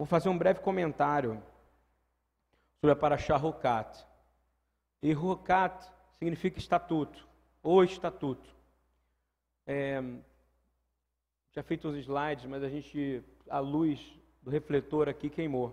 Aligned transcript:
Vou 0.00 0.06
fazer 0.06 0.30
um 0.30 0.38
breve 0.38 0.60
comentário 0.60 1.42
sobre 2.80 2.92
a 2.92 2.96
Parashá 2.96 3.36
Rukat. 3.36 4.02
E 5.02 5.12
Rukat 5.12 5.78
significa 6.18 6.58
estatuto, 6.58 7.28
ou 7.62 7.84
estatuto. 7.84 8.48
É, 9.66 10.02
já 11.52 11.62
feito 11.62 11.86
uns 11.86 11.98
slides, 11.98 12.46
mas 12.46 12.62
a 12.62 12.70
gente, 12.70 13.22
a 13.46 13.58
luz 13.58 14.18
do 14.40 14.50
refletor 14.50 15.06
aqui 15.06 15.28
queimou. 15.28 15.68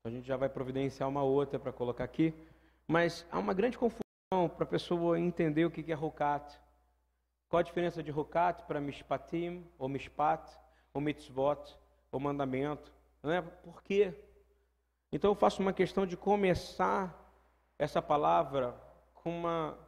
Então 0.00 0.10
a 0.10 0.10
gente 0.10 0.26
já 0.26 0.38
vai 0.38 0.48
providenciar 0.48 1.06
uma 1.06 1.22
outra 1.22 1.58
para 1.58 1.70
colocar 1.70 2.04
aqui. 2.04 2.32
Mas 2.86 3.26
há 3.30 3.38
uma 3.38 3.52
grande 3.52 3.76
confusão 3.76 4.48
para 4.56 4.64
a 4.64 4.66
pessoa 4.66 5.20
entender 5.20 5.66
o 5.66 5.70
que 5.70 5.92
é 5.92 5.94
Rukat. 5.94 6.58
Qual 7.46 7.60
a 7.60 7.62
diferença 7.62 8.02
de 8.02 8.10
Rukat 8.10 8.62
para 8.62 8.80
Mishpatim, 8.80 9.66
ou 9.78 9.86
Mishpat, 9.86 10.50
ou 10.94 11.00
Mitzvot, 11.02 11.76
ou 12.10 12.18
mandamento? 12.18 12.96
Não 13.22 13.32
é? 13.32 13.40
Por 13.42 13.82
quê? 13.82 14.14
Então 15.10 15.30
eu 15.30 15.34
faço 15.34 15.62
uma 15.62 15.72
questão 15.72 16.06
de 16.06 16.16
começar 16.16 17.14
essa 17.78 18.02
palavra 18.02 18.74
com 19.14 19.30
uma 19.30 19.78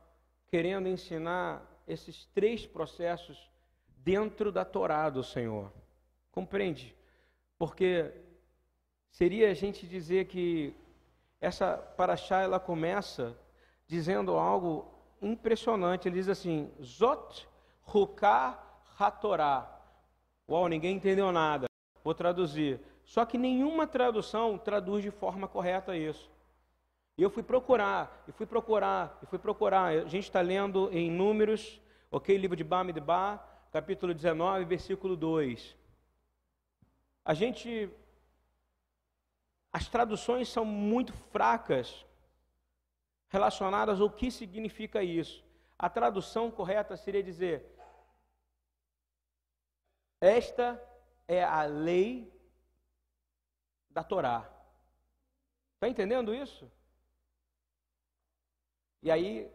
querendo 0.48 0.88
ensinar 0.88 1.64
esses 1.86 2.26
três 2.26 2.66
processos 2.66 3.50
dentro 3.98 4.50
da 4.50 4.64
Torá 4.64 5.08
do 5.10 5.22
Senhor. 5.22 5.72
Compreende? 6.32 6.96
Porque 7.58 8.12
seria 9.10 9.50
a 9.50 9.54
gente 9.54 9.86
dizer 9.86 10.26
que 10.26 10.74
essa 11.40 11.76
paraxá 11.76 12.40
ela 12.40 12.58
começa 12.58 13.36
dizendo 13.86 14.36
algo 14.36 14.92
impressionante. 15.20 16.08
Ele 16.08 16.16
diz 16.16 16.28
assim: 16.28 16.70
Zot 16.82 17.48
Ruká 17.82 18.62
Hatorá. 18.98 19.80
Uau, 20.48 20.68
ninguém 20.68 20.96
entendeu 20.96 21.30
nada. 21.32 21.66
Vou 22.02 22.14
traduzir. 22.14 22.80
Só 23.10 23.26
que 23.26 23.36
nenhuma 23.36 23.88
tradução 23.88 24.56
traduz 24.56 25.02
de 25.02 25.10
forma 25.10 25.48
correta 25.48 25.96
isso. 25.96 26.30
E 27.18 27.22
eu 27.24 27.28
fui 27.28 27.42
procurar, 27.42 28.22
e 28.28 28.30
fui 28.30 28.46
procurar, 28.46 29.18
e 29.20 29.26
fui 29.26 29.36
procurar. 29.36 29.86
A 29.86 30.04
gente 30.04 30.26
está 30.26 30.40
lendo 30.40 30.88
em 30.92 31.10
Números, 31.10 31.80
ok? 32.08 32.36
Livro 32.36 32.56
de 32.56 32.62
Bamidbar, 32.62 33.44
capítulo 33.72 34.14
19, 34.14 34.64
versículo 34.64 35.16
2. 35.16 35.76
A 37.24 37.34
gente. 37.34 37.90
As 39.72 39.88
traduções 39.88 40.48
são 40.48 40.64
muito 40.64 41.12
fracas 41.32 42.06
relacionadas 43.26 44.00
ao 44.00 44.08
que 44.08 44.30
significa 44.30 45.02
isso. 45.02 45.44
A 45.76 45.90
tradução 45.90 46.48
correta 46.48 46.96
seria 46.96 47.24
dizer: 47.24 47.76
Esta 50.20 50.80
é 51.26 51.42
a 51.42 51.64
lei 51.64 52.38
da 53.90 54.02
Torá. 54.02 54.48
Está 55.74 55.88
entendendo 55.88 56.34
isso? 56.34 56.70
E 59.02 59.10
aí, 59.10 59.50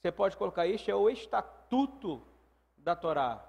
você 0.00 0.10
pode 0.10 0.36
colocar: 0.36 0.66
Este 0.66 0.90
é 0.90 0.94
o 0.94 1.10
estatuto 1.10 2.26
da 2.76 2.96
Torá. 2.96 3.44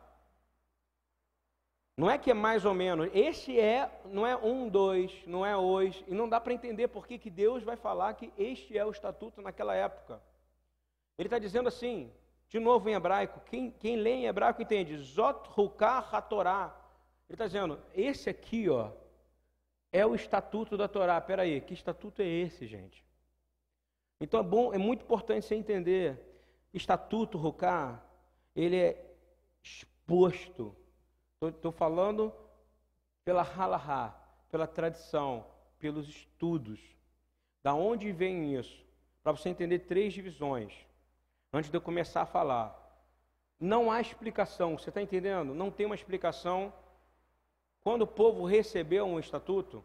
Não 1.96 2.12
é 2.12 2.18
que 2.18 2.30
é 2.30 2.34
mais 2.34 2.64
ou 2.64 2.76
menos, 2.76 3.10
este 3.12 3.60
é, 3.60 3.90
não 4.06 4.26
é 4.26 4.36
um, 4.36 4.70
dois, 4.70 5.12
não 5.26 5.44
é 5.44 5.58
hoje, 5.58 6.06
e 6.08 6.14
não 6.14 6.30
dá 6.30 6.40
para 6.40 6.54
entender 6.54 6.88
por 6.90 7.08
que, 7.08 7.18
que 7.18 7.30
Deus 7.30 7.64
vai 7.64 7.76
falar 7.76 8.14
que 8.14 8.32
este 8.38 8.78
é 8.78 8.86
o 8.86 8.92
estatuto 8.92 9.42
naquela 9.42 9.74
época. 9.74 10.22
Ele 11.18 11.26
está 11.26 11.40
dizendo 11.40 11.68
assim, 11.68 12.14
de 12.50 12.60
novo 12.60 12.88
em 12.88 12.94
hebraico, 12.94 13.42
quem, 13.48 13.72
quem 13.72 13.96
lê 13.96 14.12
em 14.12 14.26
hebraico 14.28 14.62
entende, 14.62 14.96
Zot 14.98 15.50
Hukah 15.58 16.08
HaTorah. 16.12 16.76
Ele 17.28 17.34
está 17.34 17.48
dizendo, 17.48 17.80
esse 17.96 18.30
aqui, 18.30 18.70
ó, 18.70 18.92
é 19.98 20.06
o 20.06 20.14
estatuto 20.14 20.78
da 20.78 20.88
Torá. 20.88 21.18
Espera 21.18 21.42
aí, 21.42 21.60
que 21.62 21.74
estatuto 21.74 22.22
é 22.22 22.26
esse, 22.26 22.68
gente? 22.68 23.04
Então 24.20 24.40
é 24.40 24.44
bom, 24.44 24.74
é 24.74 24.78
muito 24.78 25.04
importante 25.04 25.46
você 25.46 25.56
entender, 25.56 26.20
estatuto 26.74 27.38
Hukah, 27.38 28.04
ele 28.56 28.76
é 28.76 29.16
exposto. 29.64 30.76
Estou 31.42 31.72
falando 31.72 32.34
pela 33.24 33.42
halahá, 33.44 34.16
pela 34.50 34.66
tradição, 34.66 35.46
pelos 35.78 36.08
estudos. 36.08 36.80
Da 37.64 37.74
onde 37.74 38.12
vem 38.12 38.56
isso? 38.56 38.86
Para 39.24 39.32
você 39.32 39.50
entender 39.50 39.80
três 39.80 40.14
divisões. 40.14 40.74
Antes 41.52 41.70
de 41.70 41.78
eu 41.78 41.82
começar 41.82 42.22
a 42.22 42.26
falar. 42.26 42.76
Não 43.60 43.92
há 43.92 44.00
explicação, 44.00 44.78
você 44.78 44.90
está 44.90 45.02
entendendo? 45.02 45.54
Não 45.54 45.72
tem 45.72 45.86
uma 45.86 45.96
explicação. 45.96 46.74
Quando 47.82 48.04
o 48.04 48.08
povo 48.08 48.46
recebeu 48.46 49.06
um 49.06 49.20
estatuto, 49.20 49.84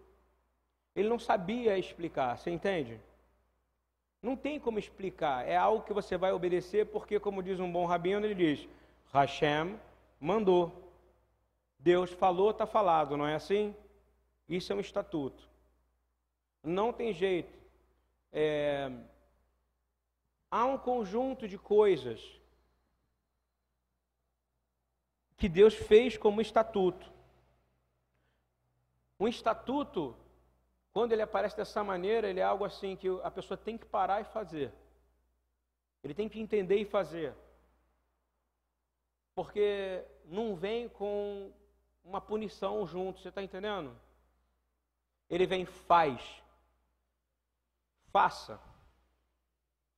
ele 0.94 1.08
não 1.08 1.18
sabia 1.18 1.78
explicar, 1.78 2.36
você 2.36 2.50
entende? 2.50 3.00
Não 4.22 4.36
tem 4.36 4.60
como 4.60 4.78
explicar, 4.78 5.46
é 5.48 5.56
algo 5.56 5.84
que 5.84 5.92
você 5.92 6.16
vai 6.16 6.32
obedecer, 6.32 6.86
porque, 6.86 7.18
como 7.18 7.42
diz 7.42 7.58
um 7.58 7.70
bom 7.70 7.86
rabino, 7.86 8.24
ele 8.24 8.34
diz: 8.34 8.68
Hashem 9.12 9.78
mandou. 10.20 10.90
Deus 11.78 12.12
falou, 12.12 12.50
está 12.50 12.64
falado, 12.64 13.16
não 13.16 13.26
é 13.26 13.34
assim? 13.34 13.74
Isso 14.48 14.72
é 14.72 14.76
um 14.76 14.80
estatuto. 14.80 15.48
Não 16.62 16.92
tem 16.92 17.12
jeito. 17.12 17.58
É... 18.32 18.88
Há 20.48 20.64
um 20.66 20.78
conjunto 20.78 21.48
de 21.48 21.58
coisas 21.58 22.40
que 25.36 25.48
Deus 25.48 25.74
fez 25.74 26.16
como 26.16 26.40
estatuto. 26.40 27.10
Um 29.18 29.26
estatuto, 29.26 30.14
quando 30.92 31.12
ele 31.12 31.22
aparece 31.22 31.56
dessa 31.56 31.82
maneira, 31.82 32.28
ele 32.28 32.40
é 32.40 32.44
algo 32.44 32.64
assim 32.64 32.96
que 32.96 33.08
a 33.22 33.30
pessoa 33.30 33.56
tem 33.56 33.78
que 33.78 33.86
parar 33.86 34.20
e 34.20 34.24
fazer. 34.24 34.72
Ele 36.02 36.14
tem 36.14 36.28
que 36.28 36.40
entender 36.40 36.76
e 36.76 36.84
fazer 36.84 37.34
porque 39.34 40.04
não 40.24 40.54
vem 40.54 40.88
com 40.88 41.52
uma 42.04 42.20
punição 42.20 42.86
junto, 42.86 43.20
você 43.20 43.28
está 43.28 43.42
entendendo? 43.42 43.96
Ele 45.28 45.46
vem, 45.46 45.64
faz. 45.64 46.42
Faça. 48.10 48.60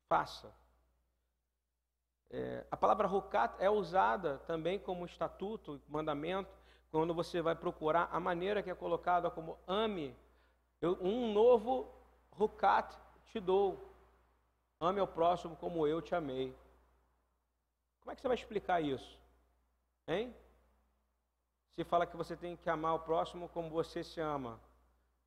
Faça. 0.09 0.55
É, 2.31 2.67
a 2.71 2.77
palavra 2.77 3.07
rukat 3.07 3.55
é 3.59 3.71
usada 3.71 4.39
também 4.47 4.79
como 4.79 5.07
estatuto, 5.07 5.81
mandamento, 5.89 6.51
quando 6.91 7.15
você 7.15 7.43
vai 7.43 7.57
procurar 7.57 8.09
a 8.13 8.21
maneira 8.21 8.63
que 8.63 8.71
é 8.71 8.75
colocada 8.75 9.31
como 9.31 9.59
ame. 9.67 10.17
Eu, 10.85 10.99
um 11.01 11.33
novo 11.33 11.91
rukat 12.33 12.95
te 13.29 13.41
dou. 13.41 13.69
Ame 14.79 15.01
ao 15.01 15.09
próximo 15.09 15.57
como 15.57 15.87
eu 15.87 16.03
te 16.03 16.15
amei. 16.15 16.55
Como 18.01 18.11
é 18.11 18.15
que 18.15 18.21
você 18.21 18.29
vai 18.29 18.37
explicar 18.37 18.83
isso? 18.83 19.19
Hein? 20.07 20.37
Se 21.75 21.85
fala 21.85 22.07
que 22.07 22.19
você 22.19 22.37
tem 22.37 22.55
que 22.55 22.69
amar 22.69 22.97
o 22.97 22.99
próximo 22.99 23.49
como 23.49 23.71
você 23.71 24.05
se 24.05 24.21
ama. 24.21 24.61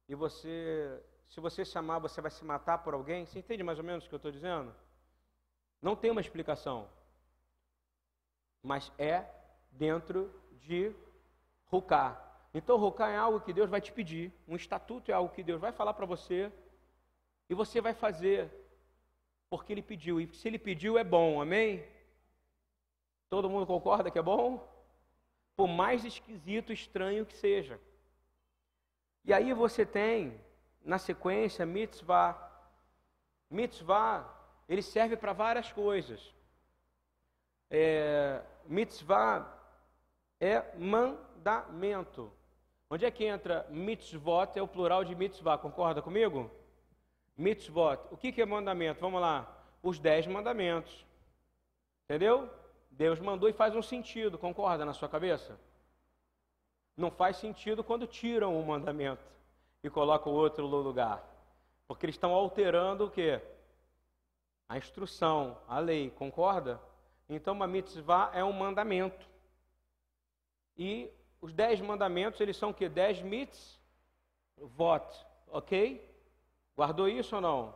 E 0.08 0.14
você, 0.14 1.04
se 1.28 1.40
você 1.40 1.66
se 1.66 1.76
amar, 1.76 2.00
você 2.00 2.22
vai 2.22 2.30
se 2.30 2.46
matar 2.46 2.78
por 2.84 2.94
alguém. 2.94 3.26
Você 3.26 3.40
entende 3.40 3.64
mais 3.64 3.80
ou 3.80 3.84
menos 3.84 4.06
o 4.06 4.10
que 4.10 4.14
eu 4.14 4.18
estou 4.18 4.32
dizendo? 4.32 4.72
Não 5.82 5.96
tem 5.96 6.12
uma 6.12 6.22
explicação. 6.22 6.88
Mas 8.62 8.92
é 9.00 9.26
dentro 9.72 10.32
de 10.52 10.96
Ruká. 11.66 12.27
Então, 12.54 12.78
Ruká 12.78 13.10
é 13.10 13.18
algo 13.18 13.42
que 13.42 13.54
Deus 13.54 13.70
vai 13.70 13.82
te 13.82 13.92
pedir. 13.92 14.32
Um 14.48 14.56
estatuto 14.56 15.12
é 15.12 15.14
algo 15.14 15.34
que 15.34 15.44
Deus 15.44 15.60
vai 15.60 15.72
falar 15.72 15.94
para 15.94 16.06
você. 16.06 16.52
E 17.50 17.54
você 17.54 17.80
vai 17.82 17.94
fazer. 17.94 18.50
Porque 19.50 19.72
Ele 19.74 19.82
pediu. 19.82 20.20
E 20.20 20.28
se 20.34 20.48
Ele 20.48 20.60
pediu, 20.60 20.98
é 20.98 21.04
bom. 21.04 21.42
Amém? 21.42 21.86
Todo 23.30 23.50
mundo 23.50 23.66
concorda 23.66 24.10
que 24.10 24.20
é 24.20 24.22
bom? 24.22 24.68
Por 25.56 25.68
mais 25.68 26.06
esquisito, 26.06 26.72
estranho 26.72 27.26
que 27.26 27.36
seja. 27.36 27.80
E 29.26 29.34
aí 29.34 29.52
você 29.54 29.86
tem, 29.86 30.40
na 30.84 30.98
sequência, 30.98 31.66
mitzvah. 31.66 32.38
Mitzvah, 33.50 34.26
ele 34.70 34.82
serve 34.82 35.18
para 35.18 35.34
várias 35.34 35.72
coisas. 35.72 36.34
É, 37.70 38.42
mitzvah 38.66 39.54
é 40.40 40.78
mandamento. 40.78 42.32
Onde 42.90 43.06
é 43.06 43.12
que 43.12 43.26
entra 43.26 43.66
mitzvot? 43.70 44.58
É 44.58 44.62
o 44.62 44.68
plural 44.68 45.04
de 45.04 45.14
mitzvah, 45.14 45.58
concorda 45.58 46.02
comigo? 46.02 46.50
Mitzvot. 47.38 48.00
O 48.12 48.18
que, 48.18 48.32
que 48.32 48.42
é 48.42 48.46
mandamento? 48.46 49.02
Vamos 49.02 49.20
lá. 49.20 49.46
Os 49.84 50.00
dez 50.00 50.26
mandamentos. 50.26 51.06
Entendeu? 52.06 52.50
Deus 52.90 53.20
mandou 53.20 53.50
e 53.50 53.54
faz 53.54 53.76
um 53.76 53.82
sentido, 53.82 54.38
concorda 54.38 54.86
na 54.86 54.94
sua 54.94 55.10
cabeça? 55.10 55.60
Não 56.96 57.12
faz 57.12 57.38
sentido 57.38 57.84
quando 57.84 58.08
tiram 58.08 58.58
um 58.58 58.66
mandamento 58.66 59.24
e 59.84 59.90
colocam 59.90 60.34
outro 60.34 60.68
no 60.68 60.78
lugar. 60.78 61.24
Porque 61.88 62.06
eles 62.06 62.16
estão 62.16 62.34
alterando 62.34 63.06
o 63.06 63.12
quê? 63.12 63.42
A 64.68 64.78
instrução, 64.78 65.58
a 65.68 65.80
lei, 65.80 66.10
concorda? 66.10 66.82
Então, 67.30 67.54
uma 67.54 67.68
mitzvah 67.68 68.32
é 68.34 68.44
um 68.44 68.54
mandamento. 68.54 69.28
E 70.78 71.12
os 71.42 71.54
dez 71.54 71.80
mandamentos, 71.82 72.40
eles 72.40 72.58
são 72.58 72.70
o 72.70 72.74
quê? 72.74 72.90
Dez 72.90 73.22
mitzvot. 73.22 73.80
vote, 74.58 75.26
ok? 75.48 76.04
Guardou 76.76 77.08
isso 77.08 77.36
ou 77.36 77.42
não? 77.42 77.76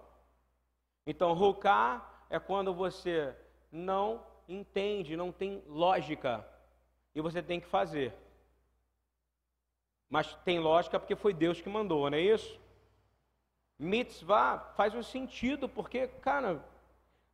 Então, 1.06 1.34
rocar 1.34 2.26
é 2.30 2.40
quando 2.40 2.74
você 2.74 3.36
não 3.72 4.24
entende, 4.48 5.16
não 5.16 5.32
tem 5.32 5.64
lógica 5.68 6.46
e 7.14 7.22
você 7.22 7.42
tem 7.42 7.60
que 7.60 7.68
fazer. 7.68 8.14
Mas 10.10 10.34
tem 10.44 10.60
lógica 10.60 11.00
porque 11.00 11.16
foi 11.16 11.34
Deus 11.34 11.62
que 11.62 11.70
mandou, 11.70 12.10
não 12.10 12.18
é 12.18 12.22
isso? 12.22 12.60
Mitzvah 13.80 14.60
faz 14.76 14.94
um 14.94 15.02
sentido, 15.02 15.68
porque, 15.68 16.08
cara, 16.08 16.64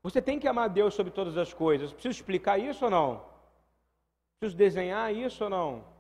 você 0.02 0.22
tem 0.22 0.40
que 0.40 0.48
amar 0.48 0.70
Deus 0.70 0.94
sobre 0.94 1.12
todas 1.12 1.38
as 1.38 1.54
coisas. 1.54 1.92
Preciso 1.92 2.20
explicar 2.20 2.58
isso 2.58 2.86
ou 2.86 2.92
não? 2.92 3.26
Preciso 4.40 4.58
desenhar 4.58 5.14
isso 5.14 5.44
ou 5.44 5.50
não? 5.50 5.97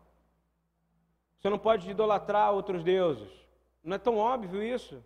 Você 1.39 1.49
não 1.49 1.59
pode 1.59 1.89
idolatrar 1.89 2.51
outros 2.51 2.83
deuses. 2.83 3.29
Não 3.83 3.95
é 3.95 3.99
tão 3.99 4.17
óbvio 4.17 4.63
isso? 4.63 5.03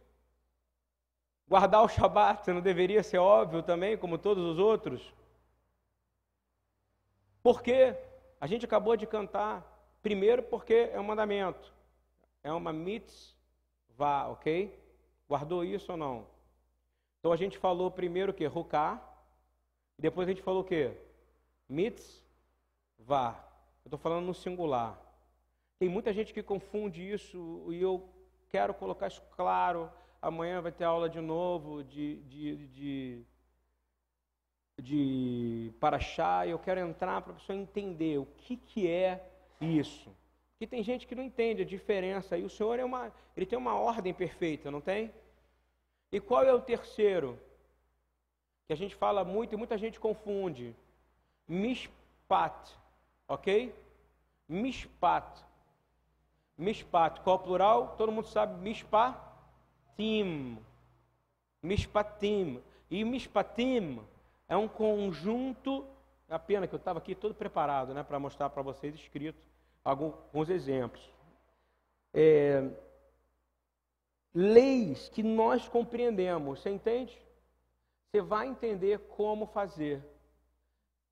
Guardar 1.48 1.84
o 1.84 1.90
Shabat 1.90 2.50
não 2.52 2.62
deveria 2.62 3.04
ser 3.04 3.18
óbvio 3.18 3.62
também, 3.62 3.98
como 3.98 4.18
todos 4.18 4.44
os 4.44 4.58
outros? 4.58 5.14
Por 7.44 7.62
quê? 7.62 7.96
A 8.40 8.48
gente 8.48 8.66
acabou 8.66 8.96
de 8.96 9.06
cantar. 9.06 9.68
Primeiro, 10.02 10.42
porque 10.44 10.90
é 10.94 11.00
um 11.00 11.04
mandamento. 11.04 11.74
É 12.44 12.52
uma 12.52 12.72
mitzvah, 12.72 14.30
ok? 14.30 14.80
Guardou 15.28 15.64
isso 15.64 15.92
ou 15.92 15.98
não? 15.98 16.26
Então 17.20 17.32
a 17.32 17.36
gente 17.38 17.58
falou 17.58 17.92
primeiro 17.92 18.32
o 18.32 18.36
que? 18.36 18.46
Ruká. 18.46 19.00
Depois 19.98 20.28
a 20.28 20.32
gente 20.32 20.42
falou 20.42 20.62
o 20.62 20.66
que? 20.66 20.92
Mitzvah. 21.70 23.36
Eu 23.84 23.90
estou 23.90 24.00
falando 24.00 24.26
no 24.26 24.34
singular. 24.34 24.98
Tem 25.82 25.90
muita 25.90 26.14
gente 26.14 26.32
que 26.32 26.44
confunde 26.44 27.02
isso 27.02 27.66
e 27.72 27.82
eu 27.82 28.08
quero 28.50 28.72
colocar 28.72 29.08
isso 29.08 29.24
claro. 29.36 29.92
Amanhã 30.22 30.62
vai 30.62 30.72
ter 30.72 30.84
aula 30.84 31.10
de 31.10 31.20
novo 31.20 31.84
de, 31.84 32.18
de, 32.18 32.68
de 32.68 33.26
de 34.80 35.74
Paraxá, 35.80 36.46
e 36.46 36.52
eu 36.52 36.60
quero 36.60 36.82
entrar 36.82 37.20
para 37.24 37.34
a 37.34 37.36
pessoa 37.36 37.58
entender 37.58 38.20
o 38.20 38.28
que, 38.38 38.58
que 38.58 38.88
é 38.88 39.28
isso. 39.60 40.16
Porque 40.52 40.68
tem 40.68 40.84
gente 40.84 41.08
que 41.08 41.16
não 41.16 41.24
entende 41.24 41.64
a 41.64 41.66
diferença, 41.66 42.38
e 42.38 42.44
o 42.44 42.50
Senhor 42.50 42.78
é 42.78 42.86
uma, 42.86 43.12
ele 43.36 43.48
tem 43.48 43.58
uma 43.58 43.74
ordem 43.74 44.14
perfeita, 44.14 44.70
não 44.70 44.82
tem? 44.82 45.12
E 46.12 46.20
qual 46.20 46.44
é 46.44 46.54
o 46.54 46.62
terceiro? 46.62 47.40
Que 48.68 48.74
a 48.74 48.78
gente 48.78 48.94
fala 48.94 49.24
muito 49.24 49.54
e 49.56 49.58
muita 49.58 49.80
gente 49.80 50.00
confunde. 50.00 50.76
Mishpat, 51.48 52.72
ok? 53.28 53.74
Mishpat. 54.48 55.50
Mishpat, 56.62 57.22
qual 57.22 57.38
é 57.38 57.40
o 57.40 57.44
plural? 57.44 57.96
Todo 57.98 58.12
mundo 58.12 58.28
sabe, 58.28 58.54
mishpatim. 58.62 60.60
Mishpatim. 61.64 62.62
E 62.88 63.04
mishpatim 63.04 64.00
é 64.48 64.56
um 64.56 64.68
conjunto, 64.68 65.88
é 66.30 66.36
a 66.36 66.40
pena 66.40 66.68
que 66.68 66.76
eu 66.76 66.78
estava 66.78 67.00
aqui 67.00 67.16
todo 67.16 67.34
preparado 67.34 67.96
né, 67.96 68.04
para 68.04 68.20
mostrar 68.20 68.48
para 68.52 68.62
vocês 68.62 68.94
escrito 68.94 69.42
alguns 69.84 70.52
exemplos. 70.52 71.02
É, 72.14 72.70
leis 74.32 75.10
que 75.10 75.24
nós 75.24 75.68
compreendemos, 75.68 76.60
você 76.60 76.70
entende? 76.70 77.20
Você 78.06 78.22
vai 78.22 78.48
entender 78.48 79.00
como 79.16 79.48
fazer, 79.48 80.00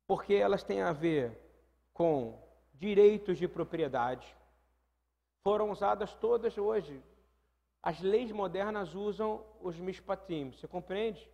porque 0.06 0.36
elas 0.36 0.62
têm 0.62 0.84
a 0.84 0.92
ver 0.92 1.36
com 1.92 2.38
direitos 2.76 3.40
de 3.40 3.48
propriedade. 3.48 4.38
Foram 5.44 5.72
usadas 5.72 6.14
todas 6.16 6.58
hoje. 6.58 7.02
As 7.82 8.00
leis 8.02 8.32
modernas 8.32 8.94
usam 8.94 9.44
os 9.62 9.78
mishpatim, 9.78 10.52
você 10.52 10.68
compreende? 10.68 11.30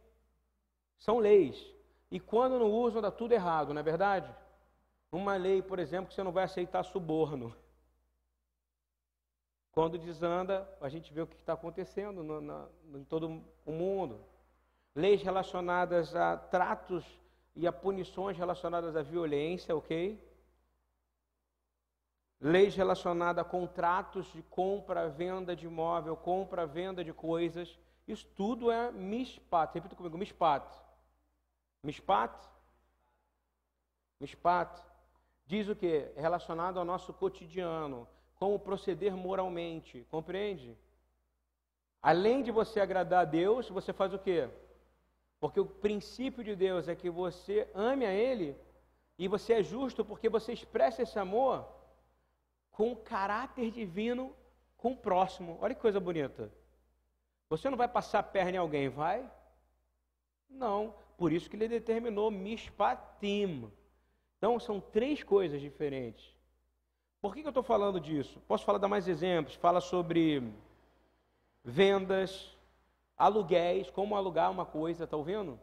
São 0.99 1.17
leis. 1.17 1.73
E 2.11 2.19
quando 2.19 2.59
não 2.59 2.71
usam, 2.71 3.01
dá 3.01 3.11
tudo 3.11 3.33
errado, 3.33 3.73
não 3.73 3.79
é 3.79 3.83
verdade? 3.83 4.33
Uma 5.11 5.35
lei, 5.35 5.61
por 5.61 5.79
exemplo, 5.79 6.07
que 6.07 6.13
você 6.13 6.23
não 6.23 6.31
vai 6.31 6.43
aceitar 6.43 6.83
suborno. 6.83 7.55
Quando 9.71 9.97
desanda, 9.97 10.69
a 10.79 10.87
gente 10.87 11.11
vê 11.13 11.21
o 11.21 11.27
que 11.27 11.35
está 11.35 11.53
acontecendo 11.53 12.23
no, 12.23 12.39
na, 12.39 12.67
em 12.93 13.03
todo 13.03 13.43
o 13.65 13.71
mundo. 13.71 14.21
Leis 14.95 15.21
relacionadas 15.21 16.15
a 16.15 16.37
tratos 16.37 17.03
e 17.55 17.67
a 17.67 17.73
punições 17.73 18.37
relacionadas 18.37 18.95
à 18.95 19.01
violência, 19.01 19.75
ok? 19.75 20.17
Leis 22.39 22.75
relacionadas 22.75 23.45
a 23.45 23.47
contratos 23.47 24.27
de 24.33 24.43
compra, 24.43 25.09
venda 25.09 25.55
de 25.55 25.65
imóvel, 25.65 26.15
compra, 26.17 26.65
venda 26.65 27.03
de 27.03 27.13
coisas. 27.13 27.79
Isso 28.07 28.27
tudo 28.35 28.69
é 28.69 28.91
mispat. 28.91 29.73
Repita 29.73 29.95
comigo, 29.95 30.17
mispat. 30.17 30.65
Mishpat? 31.83 32.33
Mishpat 34.19 34.81
diz 35.45 35.69
o 35.69 35.75
que? 35.75 36.11
Relacionado 36.15 36.79
ao 36.79 36.85
nosso 36.85 37.13
cotidiano, 37.13 38.07
como 38.35 38.59
proceder 38.59 39.15
moralmente, 39.15 40.05
compreende? 40.09 40.75
Além 42.01 42.41
de 42.41 42.51
você 42.51 42.79
agradar 42.79 43.21
a 43.21 43.25
Deus, 43.25 43.69
você 43.69 43.93
faz 43.93 44.13
o 44.13 44.19
quê? 44.19 44.49
Porque 45.39 45.59
o 45.59 45.65
princípio 45.65 46.43
de 46.43 46.55
Deus 46.55 46.87
é 46.87 46.95
que 46.95 47.09
você 47.09 47.69
ame 47.73 48.05
a 48.05 48.13
Ele 48.13 48.57
e 49.17 49.27
você 49.27 49.53
é 49.53 49.63
justo 49.63 50.03
porque 50.03 50.27
você 50.27 50.53
expressa 50.53 51.03
esse 51.03 51.17
amor 51.19 51.67
com 52.75 52.91
o 52.91 52.95
caráter 52.95 53.71
divino 53.71 54.35
com 54.77 54.91
o 54.91 54.97
próximo. 54.97 55.57
Olha 55.61 55.73
que 55.73 55.81
coisa 55.81 55.99
bonita. 55.99 56.51
Você 57.49 57.69
não 57.69 57.77
vai 57.77 57.87
passar 57.87 58.19
a 58.19 58.23
perna 58.23 58.51
em 58.51 58.57
alguém, 58.57 58.89
vai? 58.89 59.29
Não. 60.49 60.93
Por 61.17 61.31
isso 61.31 61.49
que 61.49 61.55
ele 61.55 61.69
determinou 61.69 62.29
mishpatim. 62.29 63.71
Então 64.37 64.59
são 64.59 64.81
três 64.81 65.23
coisas 65.23 65.61
diferentes. 65.61 66.35
Por 67.21 67.33
que, 67.33 67.41
que 67.41 67.47
eu 67.47 67.51
estou 67.51 67.63
falando 67.63 67.99
disso? 67.99 68.41
Posso 68.41 68.65
falar 68.65 68.77
dar 68.77 68.89
mais 68.89 69.07
exemplos? 69.07 69.55
Fala 69.55 69.79
sobre 69.79 70.43
vendas, 71.63 72.55
aluguéis, 73.17 73.89
como 73.89 74.15
alugar 74.15 74.51
uma 74.51 74.65
coisa, 74.65 75.05
está 75.05 75.15
ouvindo? 75.15 75.57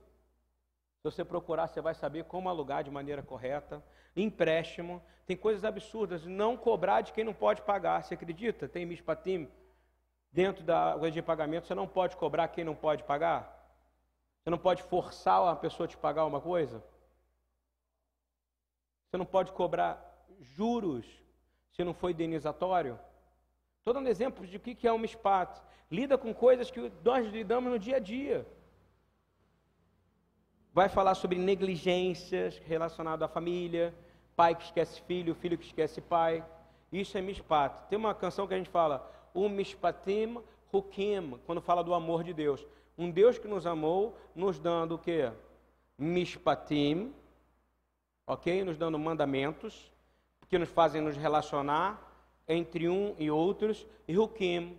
Se 1.02 1.10
você 1.10 1.24
procurar, 1.24 1.66
você 1.66 1.80
vai 1.80 1.96
saber 1.96 2.22
como 2.26 2.48
alugar 2.48 2.84
de 2.84 2.90
maneira 2.90 3.24
correta. 3.24 3.82
Empréstimo, 4.14 5.02
tem 5.26 5.36
coisas 5.36 5.64
absurdas. 5.64 6.24
Não 6.24 6.56
cobrar 6.56 7.00
de 7.00 7.12
quem 7.12 7.24
não 7.24 7.34
pode 7.34 7.60
pagar, 7.62 8.04
você 8.04 8.14
acredita? 8.14 8.68
Tem 8.68 8.86
mishpatim 8.86 9.50
dentro 10.30 10.62
da 10.62 10.94
coisa 10.96 11.12
de 11.12 11.20
pagamento, 11.20 11.66
você 11.66 11.74
não 11.74 11.88
pode 11.88 12.16
cobrar 12.16 12.46
quem 12.46 12.62
não 12.62 12.76
pode 12.76 13.02
pagar? 13.02 13.42
Você 14.38 14.50
não 14.50 14.58
pode 14.58 14.84
forçar 14.84 15.42
a 15.48 15.56
pessoa 15.56 15.86
a 15.86 15.88
te 15.88 15.96
pagar 15.96 16.24
uma 16.24 16.40
coisa? 16.40 16.80
Você 19.10 19.16
não 19.16 19.26
pode 19.26 19.50
cobrar 19.50 20.24
juros 20.40 21.04
se 21.72 21.82
não 21.82 21.94
for 21.94 22.10
indenizatório? 22.10 22.96
Estou 23.78 23.92
dando 23.92 24.08
exemplos 24.08 24.48
de 24.48 24.56
o 24.56 24.60
que 24.60 24.86
é 24.86 24.92
uma 24.92 25.04
espada. 25.04 25.60
Lida 25.90 26.16
com 26.16 26.32
coisas 26.32 26.70
que 26.70 26.92
nós 27.02 27.26
lidamos 27.26 27.72
no 27.72 27.78
dia 27.78 27.96
a 27.96 27.98
dia. 27.98 28.46
Vai 30.72 30.88
falar 30.88 31.14
sobre 31.14 31.38
negligências 31.38 32.58
relacionadas 32.64 33.22
à 33.22 33.28
família, 33.28 33.94
pai 34.34 34.54
que 34.54 34.64
esquece 34.64 35.00
filho, 35.02 35.34
filho 35.34 35.58
que 35.58 35.66
esquece 35.66 36.00
pai. 36.00 36.44
Isso 36.90 37.16
é 37.18 37.20
mishpat. 37.20 37.88
Tem 37.88 37.98
uma 37.98 38.14
canção 38.14 38.46
que 38.46 38.54
a 38.54 38.56
gente 38.56 38.70
fala, 38.70 39.10
o 39.34 39.48
mishpatim 39.48 40.38
hukim, 40.72 41.38
quando 41.44 41.60
fala 41.60 41.84
do 41.84 41.92
amor 41.92 42.24
de 42.24 42.32
Deus. 42.32 42.66
Um 42.96 43.10
Deus 43.10 43.38
que 43.38 43.46
nos 43.46 43.66
amou, 43.66 44.16
nos 44.34 44.58
dando 44.58 44.94
o 44.94 44.98
que? 44.98 45.30
Mishpatim, 45.98 47.12
ok? 48.26 48.64
Nos 48.64 48.78
dando 48.78 48.98
mandamentos, 48.98 49.92
que 50.48 50.58
nos 50.58 50.70
fazem 50.70 51.00
nos 51.00 51.16
relacionar 51.16 52.00
entre 52.48 52.88
um 52.88 53.14
e 53.18 53.30
outros, 53.30 53.86
e 54.06 54.18
Hukim, 54.18 54.78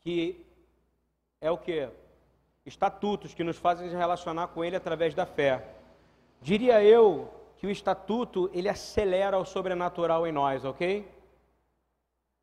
que 0.00 0.44
é 1.40 1.50
o 1.50 1.58
que? 1.58 1.88
Estatutos 2.64 3.34
que 3.34 3.44
nos 3.44 3.56
fazem 3.56 3.88
relacionar 3.88 4.48
com 4.48 4.64
Ele 4.64 4.76
através 4.76 5.14
da 5.14 5.26
fé. 5.26 5.66
Diria 6.40 6.82
eu 6.82 7.32
que 7.62 7.66
o 7.68 7.70
estatuto 7.70 8.50
ele 8.52 8.68
acelera 8.68 9.38
o 9.38 9.44
sobrenatural 9.44 10.26
em 10.26 10.32
nós, 10.32 10.64
ok? 10.64 11.08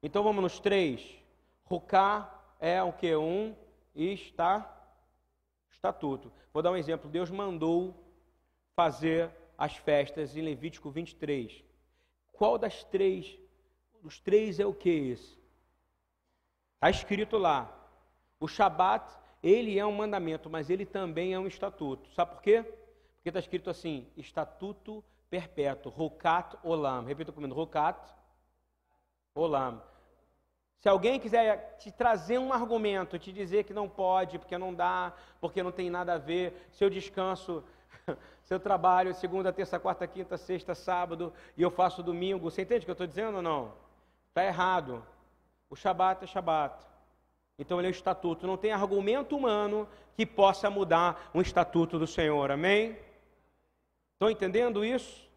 Então 0.02 0.24
vamos 0.24 0.42
nos 0.42 0.60
três. 0.62 1.18
Ruká 1.66 2.34
é 2.58 2.82
o 2.82 2.94
que? 2.94 3.14
Um 3.18 3.54
está 3.94 4.82
estatuto. 5.70 6.32
Vou 6.54 6.64
dar 6.64 6.72
um 6.72 6.78
exemplo. 6.78 7.10
Deus 7.10 7.30
mandou 7.30 7.94
fazer 8.74 9.30
as 9.58 9.76
festas 9.76 10.38
em 10.38 10.42
Levítico 10.42 10.90
23. 10.90 11.62
Qual 12.32 12.58
das 12.58 12.86
três? 12.86 13.38
Os 14.02 14.20
três 14.20 14.58
é 14.58 14.66
o 14.66 14.74
que 14.74 14.90
esse? 14.90 15.38
Está 16.76 16.90
escrito 16.90 17.38
lá. 17.38 17.70
O 18.40 18.48
Shabat, 18.48 19.06
ele 19.41 19.79
é 19.79 19.86
um 19.86 19.91
mandamento, 19.91 20.50
mas 20.50 20.69
ele 20.69 20.86
também 20.86 21.34
é 21.34 21.39
um 21.39 21.48
estatuto. 21.48 22.10
Sabe 22.13 22.34
por 22.34 22.41
quê? 22.41 22.63
Porque 23.15 23.29
está 23.29 23.39
escrito 23.39 23.69
assim: 23.69 24.08
estatuto 24.17 25.03
perpétuo, 25.29 25.91
Rokat 25.91 26.58
Olam. 26.63 27.05
Repita 27.05 27.31
comigo: 27.31 27.53
Rokat 27.53 28.00
Olam. 29.34 29.81
Se 30.79 30.88
alguém 30.88 31.19
quiser 31.19 31.75
te 31.77 31.91
trazer 31.91 32.38
um 32.38 32.53
argumento, 32.53 33.19
te 33.19 33.34
dizer 33.34 33.65
que 33.65 33.74
não 33.74 33.89
pode, 33.89 34.39
porque 34.39 34.58
não 34.58 34.74
dá, 34.74 35.13
porque 35.41 35.62
não 35.62 35.74
tem 35.74 35.89
nada 35.89 36.13
a 36.13 36.17
ver, 36.17 36.67
seu 36.72 36.89
descanso, 36.89 37.63
seu 38.46 38.60
trabalho, 38.62 39.13
segunda, 39.13 39.51
terça, 39.51 39.77
quarta, 39.77 40.08
quinta, 40.08 40.38
sexta, 40.38 40.74
sábado, 40.74 41.34
e 41.58 41.62
eu 41.62 41.69
faço 41.69 42.01
domingo, 42.01 42.50
você 42.50 42.62
entende 42.62 42.84
o 42.84 42.86
que 42.86 42.91
eu 42.91 42.93
estou 42.93 43.08
dizendo 43.08 43.36
ou 43.38 43.41
não? 43.41 43.74
Está 44.29 44.46
errado. 44.46 45.05
O 45.69 45.75
Shabat 45.75 46.24
é 46.24 46.27
Shabat. 46.27 46.88
Então 47.60 47.78
ele 47.78 47.88
é 47.88 47.89
o 47.89 47.92
estatuto. 47.92 48.48
Não 48.48 48.56
tem 48.56 48.72
argumento 48.72 49.36
humano 49.36 49.88
que 50.16 50.25
possa 50.25 50.70
mudar 50.70 51.30
um 51.36 51.42
estatuto 51.42 52.00
do 52.00 52.08
Senhor. 52.08 52.50
Amém? 52.50 52.98
Estão 54.13 54.32
entendendo 54.32 54.84
isso? 54.84 55.30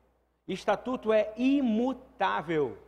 Estatuto 0.47 1.13
é 1.13 1.33
imutável. 1.37 2.79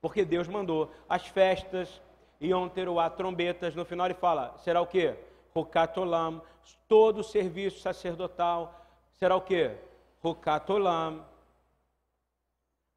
Porque 0.00 0.24
Deus 0.24 0.48
mandou. 0.48 0.90
As 1.06 1.26
festas 1.26 2.00
iam 2.40 2.68
ter 2.68 2.88
o 2.88 2.96
trombetas. 3.10 3.74
No 3.74 3.84
final 3.84 4.06
ele 4.06 4.14
fala: 4.14 4.56
será 4.58 4.80
o 4.80 4.86
quê? 4.86 5.14
Rokatolam. 5.54 6.42
Todo 6.88 7.18
o 7.18 7.24
serviço 7.24 7.80
sacerdotal 7.80 8.74
será 9.12 9.36
o 9.36 9.40
quê? 9.42 9.76
Rokatolam. 10.22 11.24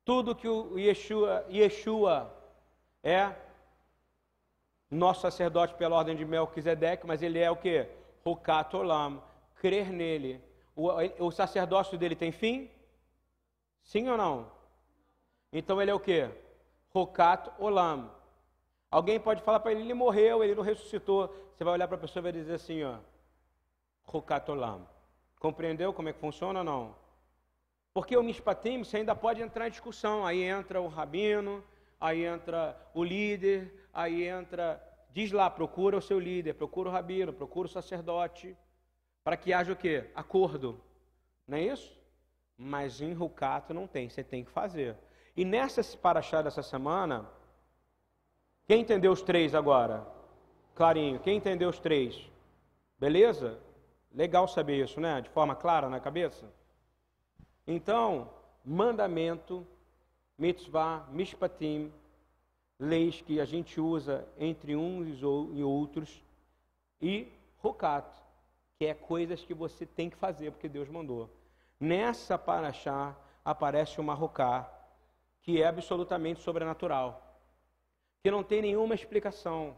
Tudo 0.06 0.36
que 0.36 0.48
o 0.48 0.80
Yeshua, 0.80 1.46
Yeshua 1.50 2.34
é 3.04 3.34
nosso 4.90 5.22
sacerdote 5.22 5.74
pela 5.76 5.96
ordem 5.96 6.16
de 6.16 6.26
Melquisedeque, 6.26 7.06
mas 7.06 7.22
ele 7.22 7.40
é 7.40 7.52
o 7.52 7.56
que? 7.56 7.88
Rokatolam. 8.24 9.22
Crer 9.56 9.92
nele. 9.92 10.42
O, 10.76 10.90
o 11.26 11.32
sacerdócio 11.32 11.98
dele 11.98 12.16
tem 12.16 12.32
fim? 12.32 12.70
Sim 13.84 14.10
ou 14.10 14.18
não? 14.18 14.52
Então 15.52 15.82
ele 15.82 15.90
é 15.90 15.94
o 15.94 16.00
que? 16.00 16.30
Rokat 16.90 17.50
Olam. 17.58 18.12
Alguém 18.92 19.20
pode 19.20 19.42
falar 19.42 19.60
para 19.60 19.72
ele, 19.72 19.82
ele 19.82 19.94
morreu, 19.94 20.44
ele 20.44 20.56
não 20.56 20.64
ressuscitou. 20.64 21.28
Você 21.56 21.64
vai 21.64 21.74
olhar 21.74 21.88
para 21.88 21.98
a 21.98 22.00
pessoa 22.00 22.22
e 22.22 22.24
vai 22.24 22.32
dizer 22.32 22.54
assim, 22.54 22.84
ó, 22.84 22.98
Rokat 24.04 24.50
Olam. 24.52 24.88
Compreendeu 25.40 25.94
como 25.94 26.10
é 26.10 26.14
que 26.14 26.20
funciona 26.20 26.60
ou 26.60 26.66
não? 26.66 26.96
Porque 27.94 28.16
o 28.16 28.24
Mishpatim, 28.24 28.84
você 28.84 28.98
ainda 28.98 29.16
pode 29.16 29.42
entrar 29.42 29.68
em 29.68 29.72
discussão. 29.72 30.26
Aí 30.26 30.44
entra 30.44 30.82
o 30.82 30.88
rabino, 30.88 31.64
aí 32.00 32.26
entra 32.26 32.78
o 32.94 33.04
líder, 33.04 33.87
aí 33.98 34.28
entra, 34.28 34.80
diz 35.12 35.32
lá, 35.32 35.50
procura 35.50 35.98
o 35.98 36.02
seu 36.02 36.20
líder, 36.20 36.54
procura 36.54 36.88
o 36.88 36.92
rabino, 36.92 37.34
procura 37.34 37.66
o 37.68 37.72
sacerdote, 37.72 38.56
para 39.24 39.36
que 39.36 39.52
haja 39.52 39.74
o 39.74 39.76
quê? 39.76 40.12
Acordo. 40.14 40.80
Não 41.48 41.58
é 41.58 41.64
isso? 41.64 41.98
Mas 42.56 43.02
em 43.02 43.12
Rucato 43.12 43.74
não 43.74 43.88
tem, 43.88 44.08
você 44.08 44.24
tem 44.24 44.44
que 44.44 44.52
fazer. 44.52 44.96
E 45.36 45.44
nessa 45.44 45.82
paraxá 45.98 46.44
dessa 46.44 46.62
semana, 46.62 47.28
quem 48.68 48.82
entendeu 48.82 49.12
os 49.12 49.24
três 49.24 49.56
agora? 49.56 50.06
Clarinho, 50.76 51.20
quem 51.20 51.38
entendeu 51.38 51.70
os 51.70 51.80
três? 51.80 52.30
Beleza? 53.00 53.60
Legal 54.14 54.48
saber 54.48 54.84
isso, 54.84 55.00
né? 55.02 55.22
De 55.22 55.30
forma 55.30 55.56
clara 55.56 55.90
na 55.90 56.00
cabeça? 56.00 56.46
Então, 57.66 58.30
mandamento, 58.64 59.66
mitzvah, 60.38 61.08
mishpatim, 61.12 61.92
leis 62.80 63.22
que 63.22 63.40
a 63.40 63.46
gente 63.46 63.80
usa 63.80 64.28
entre 64.38 64.76
uns 64.76 65.20
e 65.20 65.64
outros, 65.64 66.24
e 67.02 67.28
rokat, 67.58 68.08
que 68.78 68.86
é 68.86 68.94
coisas 68.94 69.44
que 69.44 69.54
você 69.54 69.86
tem 69.86 70.10
que 70.10 70.18
fazer 70.18 70.52
porque 70.52 70.70
Deus 70.70 70.88
mandou. 70.88 71.30
Nessa 71.80 72.38
paraxá 72.38 73.16
aparece 73.44 74.00
uma 74.00 74.14
roká, 74.14 74.72
que 75.42 75.62
é 75.62 75.68
absolutamente 75.68 76.42
sobrenatural, 76.42 77.36
que 78.24 78.30
não 78.30 78.44
tem 78.44 78.62
nenhuma 78.62 78.96
explicação. 78.96 79.76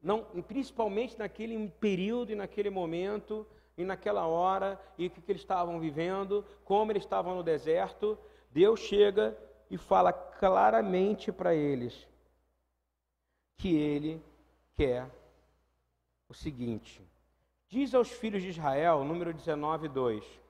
Não, 0.00 0.24
principalmente 0.42 1.18
naquele 1.18 1.68
período 1.68 2.32
e 2.32 2.34
naquele 2.34 2.70
momento 2.70 3.46
e 3.76 3.84
naquela 3.84 4.26
hora 4.26 4.80
e 4.98 5.06
o 5.06 5.10
que, 5.10 5.20
que 5.20 5.30
eles 5.30 5.42
estavam 5.42 5.78
vivendo, 5.78 6.44
como 6.64 6.90
eles 6.90 7.04
estavam 7.04 7.36
no 7.36 7.42
deserto, 7.42 8.18
Deus 8.50 8.80
chega 8.80 9.36
e 9.72 9.78
fala 9.78 10.12
claramente 10.12 11.32
para 11.32 11.54
eles 11.54 12.06
que 13.56 13.74
ele 13.74 14.22
quer 14.74 15.10
o 16.28 16.34
seguinte: 16.34 17.02
diz 17.68 17.94
aos 17.94 18.10
filhos 18.10 18.42
de 18.42 18.50
Israel, 18.50 19.02
número 19.02 19.32
19, 19.32 19.88
2 19.88 20.42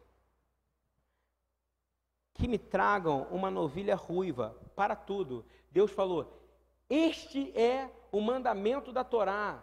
que 2.35 2.49
me 2.49 2.59
tragam 2.59 3.29
uma 3.31 3.50
novilha 3.50 3.95
ruiva 3.95 4.57
para 4.75 4.97
tudo. 4.97 5.45
Deus 5.71 5.93
falou: 5.93 6.43
Este 6.91 7.57
é 7.57 7.88
o 8.11 8.21
mandamento 8.21 8.93
da 8.93 9.05
Torá. 9.05 9.62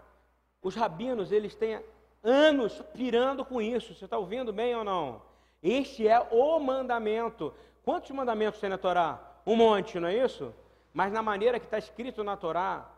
Os 0.62 0.76
rabinos, 0.76 1.34
eles 1.34 1.54
têm 1.54 1.84
anos 2.24 2.82
pirando 2.94 3.44
com 3.44 3.62
isso. 3.62 3.94
Você 3.94 4.06
está 4.06 4.18
ouvindo 4.18 4.54
bem 4.54 4.74
ou 4.76 4.86
não? 4.86 5.22
Este 5.62 6.08
é 6.08 6.20
o 6.32 6.58
mandamento. 6.60 7.54
Quantos 7.84 8.12
mandamentos 8.12 8.62
tem 8.62 8.70
na 8.70 8.78
Torá? 8.78 9.29
Um 9.46 9.56
monte, 9.56 10.00
não 10.00 10.08
é 10.08 10.18
isso? 10.18 10.54
Mas 10.94 11.12
na 11.12 11.22
maneira 11.22 11.60
que 11.60 11.66
está 11.66 11.78
escrito 11.78 12.24
na 12.24 12.36
Torá, 12.36 12.90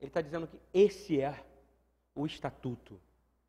ele 0.00 0.08
está 0.08 0.20
dizendo 0.20 0.46
que 0.46 0.60
esse 0.72 1.20
é 1.20 1.44
o 2.14 2.26
estatuto. 2.26 3.00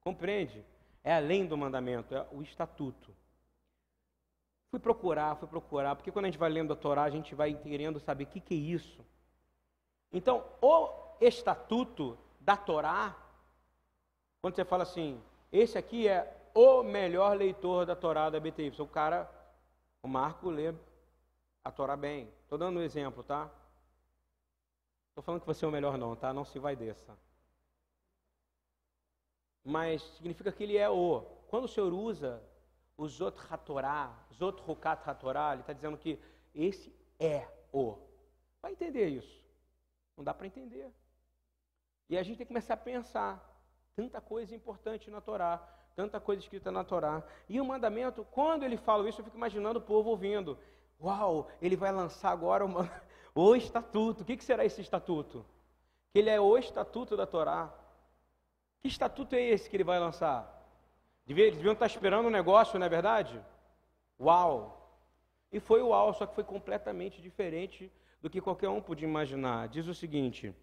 Compreende? 0.02 0.64
É 1.04 1.16
além 1.16 1.46
do 1.46 1.58
mandamento, 1.58 2.16
é 2.16 2.26
o 2.32 2.42
estatuto. 2.42 3.16
Fui 4.70 4.80
procurar, 4.80 5.36
fui 5.36 5.48
procurar, 5.48 5.96
porque 5.96 6.12
quando 6.12 6.26
a 6.26 6.28
gente 6.28 6.40
vai 6.40 6.50
lendo 6.50 6.74
a 6.74 6.76
Torá, 6.76 7.04
a 7.04 7.10
gente 7.10 7.34
vai 7.34 7.54
querendo 7.54 8.00
saber 8.00 8.26
o 8.26 8.28
que, 8.28 8.40
que 8.40 8.54
é 8.54 8.58
isso. 8.58 9.06
Então, 10.12 10.46
o 10.62 10.90
estatuto 11.22 12.18
da 12.40 12.56
Torá, 12.56 13.16
quando 14.42 14.56
você 14.56 14.66
fala 14.66 14.84
assim, 14.84 15.22
esse 15.52 15.78
aqui 15.78 16.08
é 16.08 16.36
o 16.54 16.84
melhor 16.84 17.38
leitor 17.38 17.86
da 17.86 17.96
Torá 17.96 18.30
da 18.30 18.40
BTY, 18.40 18.74
o 18.80 18.88
cara, 18.88 19.30
o 20.02 20.08
Marco 20.08 20.50
lê 20.50 20.74
a 21.68 21.72
Torá 21.72 21.98
bem. 21.98 22.32
Estou 22.44 22.58
dando 22.58 22.80
um 22.80 22.82
exemplo, 22.82 23.22
tá? 23.24 23.52
Estou 25.10 25.22
falando 25.22 25.42
que 25.42 25.48
você 25.48 25.66
é 25.66 25.68
o 25.68 25.72
melhor 25.72 25.98
não, 25.98 26.16
tá? 26.16 26.34
Não 26.34 26.46
se 26.46 26.58
vai 26.58 26.78
dessa. 26.78 27.18
Mas 29.66 30.02
significa 30.16 30.50
que 30.52 30.64
ele 30.64 30.78
é 30.78 30.90
o. 30.90 31.22
Quando 31.50 31.66
o 31.66 31.68
Senhor 31.68 31.92
usa 31.92 32.42
o 32.96 33.06
Zot 33.08 33.38
HaTorah, 33.50 34.18
Zot 34.34 34.62
Rukat 34.62 35.10
HaTorah, 35.10 35.54
ele 35.54 35.62
está 35.62 35.74
dizendo 35.74 35.98
que 35.98 36.18
esse 36.56 36.96
é 37.20 37.46
o. 37.74 37.98
Vai 38.62 38.72
entender 38.72 39.10
isso. 39.10 39.44
Não 40.16 40.24
dá 40.24 40.34
para 40.34 40.48
entender. 40.48 40.90
E 42.10 42.18
a 42.18 42.24
gente 42.24 42.38
tem 42.38 42.46
que 42.46 42.54
começar 42.54 42.76
a 42.76 42.78
pensar. 42.78 43.44
Tanta 43.94 44.22
coisa 44.22 44.56
importante 44.56 45.12
na 45.12 45.20
Torá, 45.20 45.58
tanta 45.96 46.18
coisa 46.22 46.42
escrita 46.42 46.72
na 46.72 46.86
Torá. 46.86 47.22
E 47.50 47.60
o 47.60 47.66
mandamento, 47.66 48.24
quando 48.32 48.64
ele 48.64 48.78
fala 48.78 49.10
isso, 49.10 49.20
eu 49.20 49.26
fico 49.26 49.36
imaginando 49.36 49.80
o 49.80 49.82
povo 49.82 50.12
ouvindo. 50.12 50.58
Uau, 51.02 51.48
ele 51.62 51.76
vai 51.76 51.92
lançar 51.92 52.32
agora 52.32 52.66
o, 52.66 52.70
o 53.36 53.56
estatuto. 53.56 54.24
O 54.24 54.26
que, 54.26 54.38
que 54.38 54.44
será 54.44 54.66
esse 54.66 54.82
estatuto? 54.82 55.46
Que 56.12 56.20
ele 56.20 56.30
é 56.30 56.40
o 56.40 56.58
estatuto 56.58 57.16
da 57.16 57.26
Torá. 57.26 57.74
Que 58.82 58.88
estatuto 58.88 59.36
é 59.36 59.42
esse 59.42 59.70
que 59.70 59.76
ele 59.76 59.84
vai 59.84 60.00
lançar? 60.00 60.54
Eles 61.28 61.56
deviam 61.56 61.74
estar 61.74 61.86
esperando 61.86 62.28
um 62.28 62.32
negócio, 62.32 62.80
não 62.80 62.86
é 62.86 62.90
verdade? 62.90 63.44
Uau! 64.20 64.74
E 65.52 65.60
foi 65.60 65.82
uau, 65.82 66.14
só 66.14 66.26
que 66.26 66.36
foi 66.36 66.44
completamente 66.44 67.22
diferente 67.22 67.92
do 68.22 68.30
que 68.30 68.42
qualquer 68.42 68.70
um 68.70 68.82
podia 68.82 69.08
imaginar. 69.08 69.68
Diz 69.68 69.88
o 69.88 69.94
seguinte: 69.94 70.54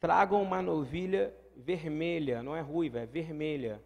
tragam 0.00 0.42
uma 0.42 0.60
novilha 0.60 1.34
vermelha, 1.56 2.42
não 2.42 2.54
é 2.54 2.60
ruiva, 2.60 3.00
é 3.00 3.06
vermelha. 3.06 3.82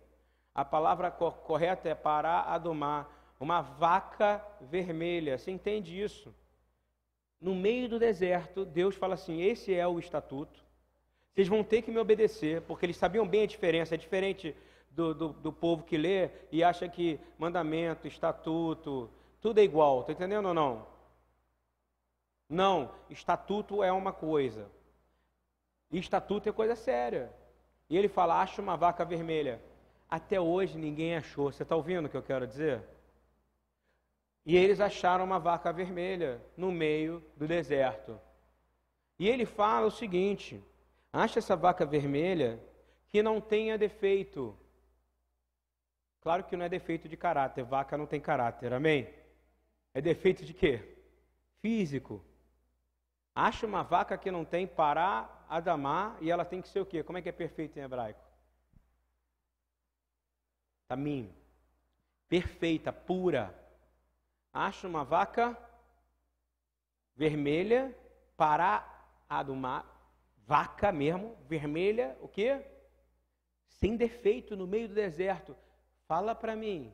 A 0.54 0.64
palavra 0.64 1.11
correta 1.11 1.88
é 1.88 1.95
para 1.95 2.42
adomar, 2.42 3.09
uma 3.42 3.61
vaca 3.61 4.44
vermelha. 4.61 5.37
Você 5.37 5.50
entende 5.50 6.00
isso? 6.00 6.32
No 7.40 7.56
meio 7.56 7.88
do 7.88 7.99
deserto, 7.99 8.64
Deus 8.64 8.94
fala 8.94 9.14
assim: 9.14 9.42
esse 9.42 9.75
é 9.75 9.87
o 9.87 9.99
estatuto. 9.99 10.64
Vocês 11.34 11.49
vão 11.49 11.64
ter 11.64 11.82
que 11.82 11.90
me 11.90 11.99
obedecer, 11.99 12.62
porque 12.62 12.87
eles 12.87 12.96
sabiam 12.96 13.26
bem 13.26 13.42
a 13.42 13.46
diferença. 13.46 13.94
É 13.94 13.99
diferente 13.99 14.54
do, 14.90 15.12
do, 15.12 15.28
do 15.32 15.52
povo 15.52 15.82
que 15.82 15.96
lê 15.96 16.30
e 16.52 16.62
acha 16.62 16.88
que 16.88 17.18
mandamento, 17.37 18.06
estatuto, 18.06 19.11
tudo 19.40 19.58
é 19.58 19.64
igual. 19.64 20.00
Está 20.00 20.12
entendendo 20.12 20.46
ou 20.46 20.54
não? 20.54 20.87
Não, 22.49 22.94
estatuto 23.11 23.82
é 23.82 23.90
uma 23.90 24.12
coisa. 24.12 24.70
Estatuto 25.90 26.49
é 26.49 26.52
coisa 26.52 26.76
séria. 26.76 27.32
E 27.90 27.99
ele 27.99 28.08
fala: 28.08 28.40
acha 28.40 28.62
uma 28.62 28.76
vaca 28.76 29.04
vermelha. 29.04 29.61
Até 30.08 30.40
hoje 30.40 30.78
ninguém 30.78 31.16
achou. 31.16 31.50
Você 31.50 31.64
está 31.64 31.75
ouvindo 31.75 32.06
o 32.06 32.08
que 32.08 32.16
eu 32.16 32.22
quero 32.22 32.46
dizer? 32.46 32.91
E 34.44 34.56
eles 34.56 34.80
acharam 34.80 35.25
uma 35.25 35.38
vaca 35.38 35.72
vermelha 35.72 36.40
no 36.56 36.72
meio 36.72 37.25
do 37.37 37.46
deserto. 37.46 38.20
E 39.18 39.28
ele 39.28 39.46
fala 39.46 39.87
o 39.87 39.90
seguinte: 39.90 40.62
acha 41.12 41.38
essa 41.38 41.54
vaca 41.54 41.87
vermelha 41.87 42.61
que 43.08 43.22
não 43.22 43.40
tenha 43.40 43.78
defeito, 43.78 44.58
Claro 46.22 46.44
que 46.44 46.56
não 46.56 46.64
é 46.64 46.68
defeito 46.68 47.08
de 47.08 47.16
caráter, 47.16 47.64
vaca 47.64 47.99
não 47.99 48.06
tem 48.06 48.20
caráter, 48.20 48.72
amém? 48.72 49.12
É 49.92 50.00
defeito 50.00 50.44
de 50.44 50.54
quê? 50.54 50.80
Físico. 51.61 52.25
Acha 53.34 53.66
uma 53.66 53.82
vaca 53.82 54.16
que 54.16 54.30
não 54.30 54.44
tem 54.44 54.64
pará, 54.64 55.28
adamá, 55.49 56.16
e 56.20 56.30
ela 56.30 56.44
tem 56.44 56.62
que 56.62 56.68
ser 56.68 56.78
o 56.78 56.87
quê? 56.87 57.02
Como 57.02 57.18
é 57.18 57.22
que 57.22 57.28
é 57.28 57.32
perfeito 57.32 57.76
em 57.76 57.82
hebraico? 57.82 58.22
Tamim. 60.87 61.34
Perfeita, 62.28 62.92
pura. 62.92 63.52
Acha 64.52 64.87
uma 64.87 65.04
vaca 65.04 65.56
vermelha, 67.14 67.97
pará, 68.37 68.87
adumá, 69.28 69.85
vaca 70.47 70.92
mesmo, 70.92 71.37
vermelha, 71.49 72.16
o 72.21 72.28
quê? 72.28 72.61
Sem 73.66 73.97
defeito 73.97 74.56
no 74.56 74.66
meio 74.66 74.88
do 74.88 74.94
deserto. 74.94 75.56
Fala 76.06 76.35
para 76.35 76.54
mim, 76.54 76.92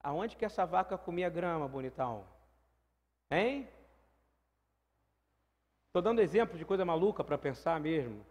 aonde 0.00 0.36
que 0.36 0.44
essa 0.44 0.64
vaca 0.64 0.96
comia 0.96 1.28
grama, 1.28 1.68
bonitão? 1.68 2.26
Hein? 3.30 3.68
Estou 5.88 6.00
dando 6.00 6.20
exemplo 6.20 6.56
de 6.56 6.64
coisa 6.64 6.84
maluca 6.84 7.22
para 7.22 7.36
pensar 7.36 7.78
mesmo. 7.80 8.24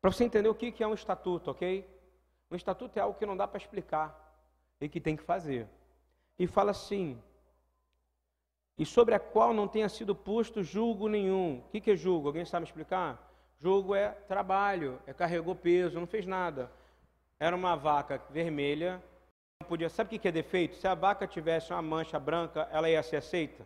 Para 0.00 0.10
você 0.10 0.24
entender 0.24 0.48
o 0.48 0.54
que 0.54 0.82
é 0.82 0.86
um 0.86 0.94
estatuto, 0.94 1.50
ok? 1.50 1.88
Um 2.50 2.56
estatuto 2.56 2.98
é 2.98 3.02
algo 3.02 3.18
que 3.18 3.24
não 3.24 3.36
dá 3.36 3.46
para 3.46 3.58
explicar 3.58 4.18
e 4.80 4.88
que 4.88 5.00
tem 5.00 5.16
que 5.16 5.22
fazer. 5.22 5.68
E 6.42 6.46
fala 6.48 6.72
assim: 6.72 7.22
e 8.76 8.84
sobre 8.84 9.14
a 9.14 9.20
qual 9.20 9.54
não 9.54 9.68
tenha 9.68 9.88
sido 9.88 10.12
posto 10.12 10.60
julgo 10.60 11.08
nenhum. 11.08 11.62
O 11.64 11.80
que 11.80 11.92
é 11.92 11.94
julgo? 11.94 12.26
Alguém 12.26 12.44
sabe 12.44 12.62
me 12.62 12.68
explicar? 12.68 13.30
Julgo 13.60 13.94
é 13.94 14.08
trabalho, 14.10 15.00
é 15.06 15.12
carregou 15.12 15.54
peso, 15.54 16.00
não 16.00 16.06
fez 16.14 16.26
nada. 16.26 16.68
Era 17.38 17.54
uma 17.54 17.76
vaca 17.76 18.20
vermelha, 18.28 19.00
não 19.60 19.68
podia. 19.68 19.88
Sabe 19.88 20.16
o 20.16 20.18
que 20.18 20.26
é 20.26 20.32
defeito? 20.32 20.74
Se 20.74 20.88
a 20.88 20.96
vaca 20.96 21.28
tivesse 21.28 21.72
uma 21.72 21.80
mancha 21.80 22.18
branca, 22.18 22.68
ela 22.72 22.90
ia 22.90 23.04
ser 23.04 23.18
aceita? 23.18 23.64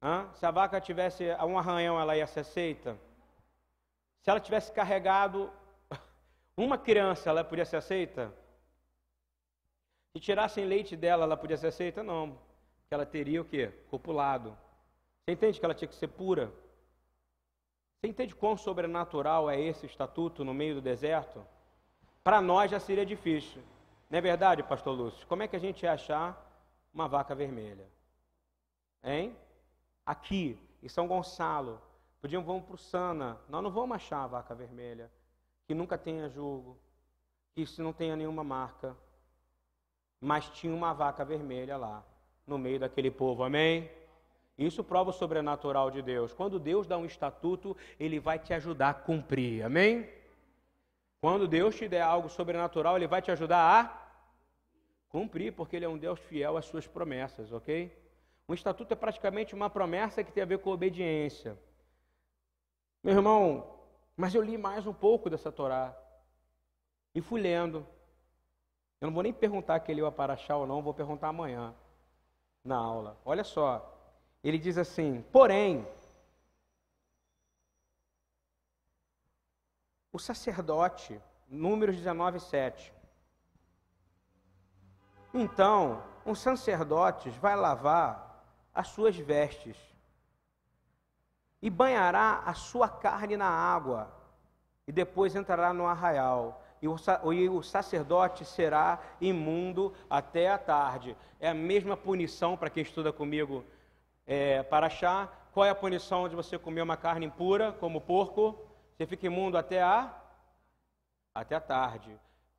Hã? 0.00 0.28
Se 0.34 0.46
a 0.46 0.52
vaca 0.52 0.80
tivesse 0.80 1.24
um 1.44 1.58
arranhão, 1.58 1.98
ela 1.98 2.16
ia 2.16 2.28
ser 2.28 2.40
aceita? 2.40 2.96
Se 4.22 4.30
ela 4.30 4.38
tivesse 4.38 4.70
carregado 4.70 5.50
uma 6.56 6.78
criança, 6.78 7.28
ela 7.28 7.42
podia 7.42 7.64
ser 7.64 7.78
aceita? 7.78 8.32
Se 10.12 10.20
tirassem 10.20 10.64
leite 10.64 10.96
dela, 10.96 11.24
ela 11.24 11.36
podia 11.36 11.56
ser 11.56 11.68
aceita? 11.68 12.02
Não. 12.02 12.30
Porque 12.80 12.94
ela 12.94 13.06
teria 13.06 13.40
o 13.40 13.44
quê? 13.44 13.72
Copulado. 13.90 14.56
Você 15.24 15.32
entende 15.32 15.58
que 15.58 15.64
ela 15.64 15.74
tinha 15.74 15.88
que 15.88 15.94
ser 15.94 16.08
pura? 16.08 16.52
Você 18.00 18.08
entende 18.08 18.34
quão 18.34 18.56
sobrenatural 18.56 19.50
é 19.50 19.60
esse 19.60 19.86
estatuto 19.86 20.44
no 20.44 20.54
meio 20.54 20.76
do 20.76 20.80
deserto? 20.80 21.44
Para 22.24 22.40
nós 22.40 22.70
já 22.70 22.80
seria 22.80 23.04
difícil. 23.04 23.62
Não 24.08 24.18
é 24.18 24.22
verdade, 24.22 24.62
pastor 24.62 24.96
Lúcio? 24.96 25.26
Como 25.26 25.42
é 25.42 25.48
que 25.48 25.56
a 25.56 25.58
gente 25.58 25.82
ia 25.82 25.92
achar 25.92 26.44
uma 26.92 27.06
vaca 27.06 27.34
vermelha? 27.34 27.86
Hein? 29.02 29.36
aqui 30.08 30.58
em 30.82 30.88
São 30.88 31.06
Gonçalo, 31.06 31.78
podiam 32.18 32.42
vamos 32.42 32.64
para 32.64 32.74
o 32.76 32.78
Sana, 32.78 33.38
nós 33.46 33.62
não 33.62 33.70
vamos 33.70 33.96
achar 33.96 34.24
a 34.24 34.26
vaca 34.26 34.54
vermelha, 34.54 35.12
que 35.66 35.74
nunca 35.74 35.98
tenha 35.98 36.30
julgo, 36.30 36.78
que 37.54 37.66
se 37.66 37.82
não 37.82 37.92
tenha 37.92 38.16
nenhuma 38.16 38.42
marca, 38.42 38.96
mas 40.20 40.48
tinha 40.50 40.74
uma 40.74 40.92
vaca 40.92 41.24
vermelha 41.24 41.76
lá, 41.76 42.04
no 42.46 42.58
meio 42.58 42.80
daquele 42.80 43.10
povo, 43.10 43.42
amém? 43.42 43.90
Isso 44.56 44.82
prova 44.82 45.10
o 45.10 45.12
sobrenatural 45.12 45.90
de 45.90 46.02
Deus. 46.02 46.32
Quando 46.32 46.58
Deus 46.58 46.86
dá 46.86 46.98
um 46.98 47.06
estatuto, 47.06 47.76
Ele 47.98 48.18
vai 48.18 48.38
te 48.38 48.52
ajudar 48.52 48.90
a 48.90 48.94
cumprir, 48.94 49.64
amém? 49.64 50.08
Quando 51.20 51.46
Deus 51.46 51.76
te 51.76 51.88
der 51.88 52.02
algo 52.02 52.28
sobrenatural, 52.28 52.96
Ele 52.96 53.06
vai 53.06 53.22
te 53.22 53.30
ajudar 53.30 53.58
a 53.58 54.08
cumprir, 55.08 55.52
porque 55.52 55.76
Ele 55.76 55.84
é 55.84 55.88
um 55.88 55.98
Deus 55.98 56.18
fiel 56.18 56.56
às 56.56 56.64
suas 56.64 56.86
promessas, 56.86 57.52
ok? 57.52 57.96
Um 58.48 58.54
estatuto 58.54 58.92
é 58.92 58.96
praticamente 58.96 59.54
uma 59.54 59.70
promessa 59.70 60.24
que 60.24 60.32
tem 60.32 60.42
a 60.42 60.46
ver 60.46 60.58
com 60.58 60.70
obediência. 60.70 61.56
Meu 63.02 63.14
irmão, 63.14 63.78
mas 64.16 64.34
eu 64.34 64.42
li 64.42 64.58
mais 64.58 64.86
um 64.86 64.92
pouco 64.92 65.30
dessa 65.30 65.52
Torá. 65.52 65.96
E 67.14 67.20
fui 67.20 67.40
lendo. 67.40 67.86
Eu 69.00 69.06
não 69.06 69.14
vou 69.14 69.22
nem 69.22 69.32
perguntar 69.32 69.80
que 69.80 69.92
ele 69.92 70.00
ia 70.00 70.10
paraxá 70.10 70.56
ou 70.56 70.66
não, 70.66 70.82
vou 70.82 70.92
perguntar 70.92 71.28
amanhã 71.28 71.74
na 72.64 72.76
aula. 72.76 73.16
Olha 73.24 73.44
só. 73.44 73.94
Ele 74.42 74.58
diz 74.58 74.76
assim: 74.78 75.22
porém, 75.32 75.86
o 80.12 80.18
sacerdote, 80.18 81.20
Números 81.48 81.96
19, 81.96 82.40
7. 82.40 82.92
Então, 85.32 86.02
um 86.26 86.34
sacerdote 86.34 87.30
vai 87.30 87.56
lavar 87.56 88.44
as 88.74 88.88
suas 88.88 89.16
vestes 89.16 89.76
e 91.60 91.70
banhará 91.70 92.42
a 92.44 92.54
sua 92.54 92.88
carne 92.88 93.36
na 93.36 93.48
água, 93.48 94.12
e 94.86 94.92
depois 94.92 95.34
entrará 95.34 95.72
no 95.72 95.86
arraial, 95.86 96.62
e 96.80 96.88
o, 96.88 97.62
sacerdote 97.62 98.44
será 98.44 99.00
imundo 99.20 99.92
até 100.08 100.48
a 100.48 100.58
tarde. 100.58 101.16
É 101.40 101.48
a 101.48 101.54
mesma 101.54 101.96
punição 101.96 102.56
para 102.56 102.70
quem 102.70 102.82
estuda 102.82 103.12
comigo 103.12 103.64
é, 104.26 104.62
para 104.62 104.86
achar. 104.86 105.50
Qual 105.52 105.66
é 105.66 105.70
a 105.70 105.74
punição 105.74 106.28
de 106.28 106.36
você 106.36 106.58
comer 106.58 106.82
uma 106.82 106.96
carne 106.96 107.26
impura, 107.26 107.72
como 107.72 108.00
porco? 108.00 108.58
Você 108.96 109.06
fica 109.06 109.26
imundo 109.26 109.58
até 109.58 109.82
a 109.82 110.14
até 111.34 111.54
a 111.54 111.60
tarde. 111.60 112.18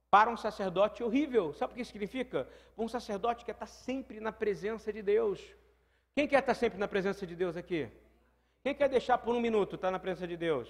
Para 0.10 0.30
um 0.30 0.38
sacerdote 0.38 1.04
horrível. 1.04 1.54
Sabe 1.54 1.74
o 1.74 1.76
que 1.76 1.86
significa? 1.86 2.48
Um 2.78 2.88
sacerdote 2.88 3.46
que 3.46 3.52
está 3.52 3.66
sempre 3.66 4.20
na 4.20 4.32
presença 4.32 4.92
de 4.92 5.02
Deus. 5.02 5.42
Quem 6.16 6.28
quer 6.28 6.40
estar 6.40 6.54
sempre 6.54 6.80
na 6.80 6.88
presença 6.88 7.26
de 7.28 7.36
Deus 7.36 7.56
aqui? 7.56 7.90
Quem 8.64 8.74
quer 8.74 8.90
deixar 8.90 9.18
por 9.18 9.36
um 9.36 9.40
minuto 9.40 9.76
estar 9.76 9.92
na 9.92 10.00
presença 10.00 10.28
de 10.28 10.36
Deus? 10.36 10.70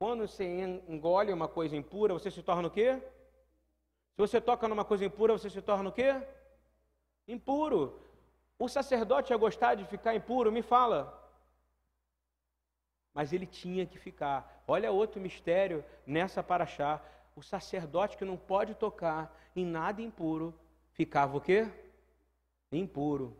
Quando 0.00 0.26
você 0.26 0.46
engole 0.88 1.30
uma 1.30 1.46
coisa 1.46 1.76
impura, 1.76 2.14
você 2.14 2.30
se 2.30 2.42
torna 2.42 2.68
o 2.68 2.70
quê? 2.70 2.98
Se 4.12 4.16
você 4.16 4.40
toca 4.40 4.66
numa 4.66 4.82
coisa 4.82 5.04
impura, 5.04 5.34
você 5.34 5.50
se 5.50 5.60
torna 5.60 5.90
o 5.90 5.92
quê? 5.92 6.26
Impuro. 7.28 8.00
O 8.58 8.66
sacerdote 8.66 9.30
ia 9.30 9.36
gostar 9.36 9.74
de 9.74 9.84
ficar 9.84 10.14
impuro? 10.14 10.50
Me 10.50 10.62
fala. 10.62 10.98
Mas 13.12 13.34
ele 13.34 13.44
tinha 13.44 13.84
que 13.84 13.98
ficar. 13.98 14.64
Olha 14.66 14.90
outro 14.90 15.20
mistério 15.20 15.84
nessa 16.06 16.42
paraxá. 16.42 17.04
O 17.36 17.42
sacerdote 17.42 18.16
que 18.16 18.24
não 18.24 18.38
pode 18.38 18.74
tocar 18.74 19.38
em 19.54 19.66
nada 19.66 20.00
impuro, 20.00 20.58
ficava 20.92 21.36
o 21.36 21.42
quê? 21.42 21.70
Impuro. 22.72 23.36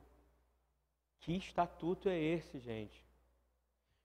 Que 1.20 1.34
estatuto 1.38 2.10
é 2.10 2.18
esse, 2.18 2.58
gente? 2.58 3.02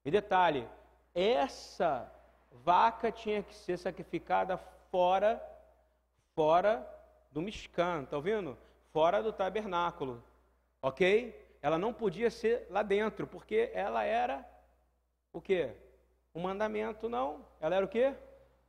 E 0.06 0.10
detalhe, 0.10 0.66
essa 1.14 2.15
vaca 2.64 3.12
tinha 3.12 3.44
que 3.44 3.54
ser 3.56 3.78
sacrificada 3.78 4.58
fora, 4.92 5.42
fora 6.34 6.88
do 7.32 7.42
Mishkan, 7.42 8.06
tá 8.06 8.16
ouvindo? 8.16 8.58
Fora 8.92 9.22
do 9.22 9.34
tabernáculo, 9.34 10.24
ok? 10.82 11.58
Ela 11.62 11.78
não 11.78 11.94
podia 11.94 12.30
ser 12.30 12.68
lá 12.70 12.84
dentro, 12.84 13.28
porque 13.28 13.72
ela 13.74 14.04
era 14.04 14.48
o 15.34 15.42
quê? 15.42 15.74
Um 16.34 16.42
mandamento, 16.42 17.10
não. 17.10 17.46
Ela 17.60 17.76
era 17.76 17.86
o 17.86 17.90
quê? 17.90 18.14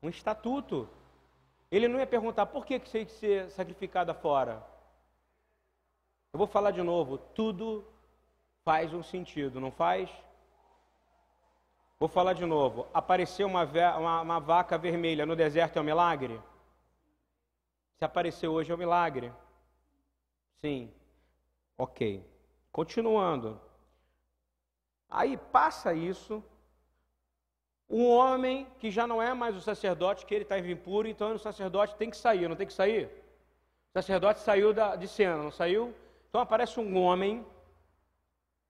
Um 0.02 0.08
estatuto. 0.08 0.88
Ele 1.70 1.88
não 1.88 1.98
ia 1.98 2.06
perguntar 2.06 2.46
por 2.46 2.64
que, 2.64 2.78
que 2.78 2.90
tinha 2.90 3.04
que 3.04 3.12
ser 3.12 3.50
sacrificada 3.50 4.14
fora. 4.14 4.64
Eu 6.32 6.38
vou 6.38 6.46
falar 6.46 6.70
de 6.70 6.82
novo, 6.82 7.18
tudo 7.18 7.84
faz 8.64 8.92
um 8.92 9.02
sentido, 9.02 9.60
não 9.60 9.70
faz? 9.70 10.10
Vou 11.98 12.08
falar 12.08 12.34
de 12.34 12.44
novo. 12.44 12.86
Apareceu 12.92 13.46
uma, 13.46 13.64
uma, 13.64 14.20
uma 14.20 14.40
vaca 14.40 14.76
vermelha 14.76 15.24
no 15.24 15.34
deserto 15.34 15.78
é 15.78 15.80
um 15.80 15.84
milagre? 15.84 16.40
Se 17.96 18.04
apareceu 18.04 18.52
hoje 18.52 18.70
é 18.70 18.74
um 18.74 18.78
milagre? 18.78 19.32
Sim. 20.60 20.92
Ok. 21.78 22.22
Continuando. 22.70 23.58
Aí 25.08 25.36
passa 25.36 25.94
isso. 25.94 26.44
Um 27.88 28.06
homem 28.06 28.66
que 28.78 28.90
já 28.90 29.06
não 29.06 29.22
é 29.22 29.32
mais 29.32 29.56
o 29.56 29.60
sacerdote, 29.60 30.26
que 30.26 30.34
ele 30.34 30.42
está 30.42 30.58
impuro, 30.58 31.06
então 31.06 31.32
o 31.32 31.38
sacerdote 31.38 31.94
tem 31.94 32.10
que 32.10 32.16
sair, 32.16 32.48
não 32.48 32.56
tem 32.56 32.66
que 32.66 32.72
sair? 32.72 33.06
O 33.06 33.92
sacerdote 33.92 34.40
saiu 34.40 34.74
da, 34.74 34.96
de 34.96 35.06
cena, 35.06 35.36
não 35.36 35.52
saiu? 35.52 35.94
Então 36.28 36.40
aparece 36.40 36.80
um 36.80 36.98
homem 36.98 37.46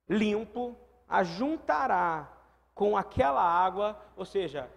limpo, 0.06 0.76
ajuntará 1.08 2.36
com 2.76 2.96
aquela 2.96 3.42
água, 3.42 3.98
ou 4.16 4.24
seja, 4.24 4.70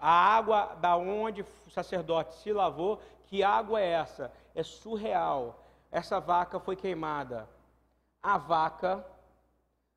a 0.00 0.10
água 0.10 0.76
da 0.80 0.96
onde 0.96 1.40
o 1.42 1.70
sacerdote 1.70 2.34
se 2.34 2.52
lavou, 2.52 3.00
que 3.28 3.42
água 3.42 3.80
é 3.80 3.86
essa? 3.86 4.30
É 4.54 4.62
surreal. 4.62 5.58
Essa 5.90 6.20
vaca 6.20 6.60
foi 6.60 6.76
queimada. 6.76 7.48
A 8.22 8.36
vaca, 8.36 9.06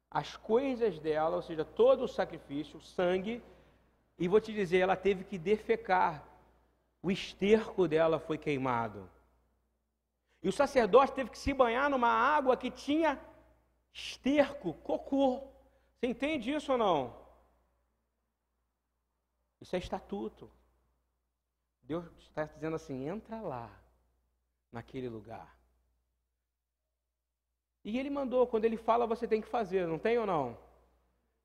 as 0.10 0.38
coisas 0.38 1.00
dela, 1.00 1.36
ou 1.36 1.42
seja, 1.42 1.66
todo 1.66 2.04
o 2.04 2.08
sacrifício, 2.08 2.78
o 2.78 2.82
sangue, 2.82 3.44
e 4.20 4.28
vou 4.28 4.40
te 4.40 4.54
dizer, 4.54 4.78
ela 4.78 4.96
teve 4.96 5.24
que 5.24 5.38
defecar. 5.38 6.24
O 7.02 7.12
esterco 7.12 7.88
dela 7.88 8.20
foi 8.20 8.38
queimado. 8.38 9.10
E 10.42 10.48
o 10.48 10.54
sacerdote 10.54 11.14
teve 11.14 11.32
que 11.32 11.38
se 11.38 11.54
banhar 11.54 11.90
numa 11.90 12.10
água 12.10 12.56
que 12.56 12.72
tinha 12.72 13.20
Esterco, 13.98 14.76
cocô. 14.76 15.42
Você 15.96 16.06
entende 16.06 16.54
isso 16.54 16.72
ou 16.72 16.78
não? 16.78 17.27
Isso 19.60 19.76
é 19.76 19.80
estatuto. 19.80 20.50
Deus 21.84 22.06
está 22.20 22.44
dizendo 22.44 22.76
assim: 22.76 23.08
entra 23.08 23.42
lá, 23.42 23.70
naquele 24.72 25.10
lugar. 25.10 25.56
E 27.84 27.98
ele 27.98 28.10
mandou, 28.10 28.46
quando 28.46 28.66
ele 28.66 28.76
fala, 28.76 29.08
você 29.08 29.28
tem 29.28 29.42
que 29.42 29.48
fazer, 29.48 29.88
não 29.88 29.98
tem 29.98 30.18
ou 30.18 30.26
não? 30.26 30.58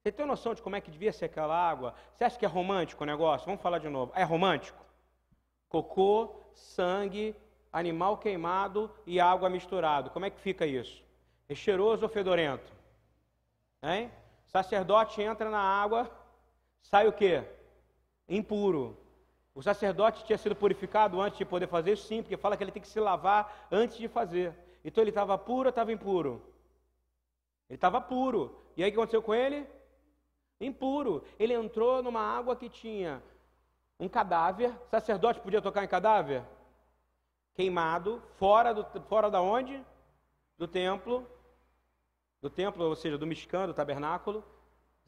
Você 0.03 0.11
tem 0.11 0.27
noção 0.27 0.55
de 0.55 0.61
como 0.61 0.75
é 0.75 0.81
que 0.81 0.91
devia 0.91 1.13
ser 1.13 1.27
aquela 1.27 1.55
água? 1.55 1.95
Você 2.13 2.25
acha 2.25 2.37
que 2.37 2.45
é 2.45 2.49
romântico 2.49 3.05
o 3.05 3.07
negócio? 3.07 3.47
Vamos 3.47 3.63
falar 3.63 3.79
de 3.79 3.89
novo. 3.89 4.11
É 4.17 4.25
romântico? 4.25 4.85
Cocô, 5.69 6.35
sangue, 6.53 7.37
animal 7.73 8.19
queimado 8.19 8.93
e 9.07 9.21
água 9.21 9.49
misturado. 9.49 10.11
Como 10.11 10.25
é 10.25 10.31
que 10.31 10.41
fica 10.41 10.67
isso? 10.67 11.05
É 11.49 11.55
cheiroso 11.55 12.03
ou 12.03 12.09
fedorento? 12.09 12.73
Hein? 13.81 14.11
Sacerdote 14.47 15.23
entra 15.23 15.49
na 15.49 15.61
água, 15.61 16.11
sai 16.83 17.07
o 17.07 17.13
quê? 17.13 17.45
Impuro. 18.29 18.97
O 19.55 19.63
sacerdote 19.63 20.25
tinha 20.25 20.39
sido 20.39 20.57
purificado 20.57 21.21
antes 21.21 21.39
de 21.39 21.45
poder 21.45 21.67
fazer? 21.67 21.97
Sim, 21.97 22.23
porque 22.23 22.37
fala 22.37 22.57
que 22.57 22.65
ele 22.65 22.73
tem 22.73 22.83
que 22.83 22.89
se 22.89 23.01
lavar 23.01 23.69
antes 23.71 23.99
de 23.99 24.09
fazer. 24.09 24.55
Então 24.85 25.03
ele 25.03 25.11
estava 25.11 25.37
puro 25.37 25.69
ou 25.69 25.71
estava 25.71 25.93
impuro? 25.93 26.43
Ele 27.69 27.77
estava 27.77 28.01
puro. 28.01 28.59
E 28.77 28.83
aí 28.83 28.89
o 28.89 28.93
que 28.93 28.99
aconteceu 28.99 29.23
com 29.23 29.35
ele? 29.35 29.67
impuro. 30.67 31.25
Ele 31.39 31.55
entrou 31.55 32.03
numa 32.03 32.21
água 32.21 32.57
que 32.57 32.69
tinha 32.69 33.23
um 33.99 34.09
cadáver. 34.09 34.73
Sacerdote 34.91 35.41
podia 35.41 35.63
tocar 35.63 35.85
em 35.85 35.89
cadáver? 35.89 36.43
Queimado, 37.55 38.23
fora, 38.37 38.73
do, 38.73 38.85
fora 39.03 39.31
da 39.31 39.41
onde? 39.41 39.85
Do 40.57 40.67
templo. 40.67 41.27
Do 42.41 42.51
templo, 42.51 42.85
ou 42.85 42.97
seja, 42.97 43.19
do 43.19 43.27
Mishkan, 43.27 43.67
do 43.67 43.75
tabernáculo. 43.75 44.45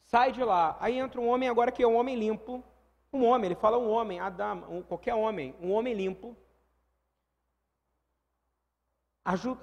Sai 0.03 0.31
de 0.31 0.43
lá. 0.43 0.77
Aí 0.79 0.97
entra 0.97 1.19
um 1.19 1.27
homem 1.27 1.49
agora 1.49 1.71
que 1.71 1.83
é 1.83 1.87
um 1.87 1.95
homem 1.95 2.15
limpo. 2.15 2.63
Um 3.15 3.25
homem, 3.25 3.45
ele 3.47 3.55
fala 3.55 3.77
um 3.77 3.89
homem, 3.89 4.19
Adam, 4.19 4.63
um, 4.69 4.81
qualquer 4.81 5.15
homem, 5.15 5.55
um 5.61 5.71
homem 5.71 5.93
limpo. 5.93 6.35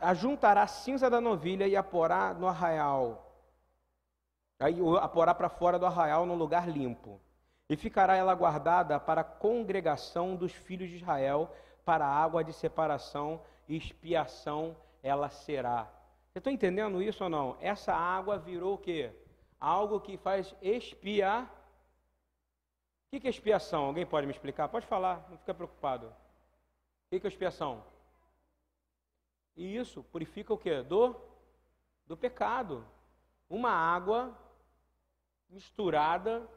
Ajuntará 0.00 0.62
a 0.62 0.66
cinza 0.66 1.08
da 1.08 1.20
novilha 1.20 1.68
e 1.68 1.76
a 1.76 1.82
porá 1.82 2.34
no 2.34 2.48
arraial 2.48 3.32
Aí 4.62 4.76
a 5.00 5.08
porá 5.08 5.34
para 5.34 5.48
fora 5.48 5.76
do 5.76 5.84
arraial 5.84 6.24
num 6.24 6.36
lugar 6.36 6.68
limpo. 6.68 7.20
E 7.68 7.76
ficará 7.76 8.14
ela 8.14 8.32
guardada 8.32 9.00
para 9.00 9.22
a 9.22 9.24
congregação 9.24 10.36
dos 10.36 10.52
filhos 10.52 10.88
de 10.88 10.96
Israel, 10.96 11.50
para 11.84 12.06
a 12.06 12.14
água 12.14 12.44
de 12.44 12.52
separação 12.52 13.42
e 13.68 13.76
expiação 13.76 14.76
ela 15.02 15.28
será. 15.28 15.90
Você 16.30 16.38
está 16.38 16.52
entendendo 16.52 17.02
isso 17.02 17.24
ou 17.24 17.30
não? 17.30 17.56
Essa 17.60 17.92
água 17.92 18.38
virou 18.38 18.74
o 18.74 18.78
quê? 18.78 19.10
Algo 19.60 20.00
que 20.00 20.16
faz 20.16 20.54
expiar. 20.62 21.50
O 23.14 23.20
que 23.20 23.26
é 23.26 23.30
expiação? 23.30 23.84
Alguém 23.84 24.06
pode 24.06 24.26
me 24.26 24.32
explicar? 24.32 24.68
Pode 24.68 24.86
falar, 24.86 25.26
não 25.28 25.36
fica 25.36 25.52
preocupado. 25.52 26.06
O 26.06 27.20
que 27.20 27.26
é 27.26 27.28
expiação? 27.28 27.84
E 29.54 29.76
isso 29.76 30.02
purifica 30.04 30.54
o 30.54 30.56
quê? 30.56 30.80
Do, 30.80 31.14
do 32.06 32.16
pecado. 32.16 32.82
Uma 33.50 33.70
água 33.70 34.34
misturada, 35.50 36.48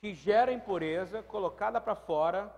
que 0.00 0.14
gera 0.14 0.50
impureza, 0.50 1.22
colocada 1.22 1.78
para 1.78 1.94
fora, 1.94 2.50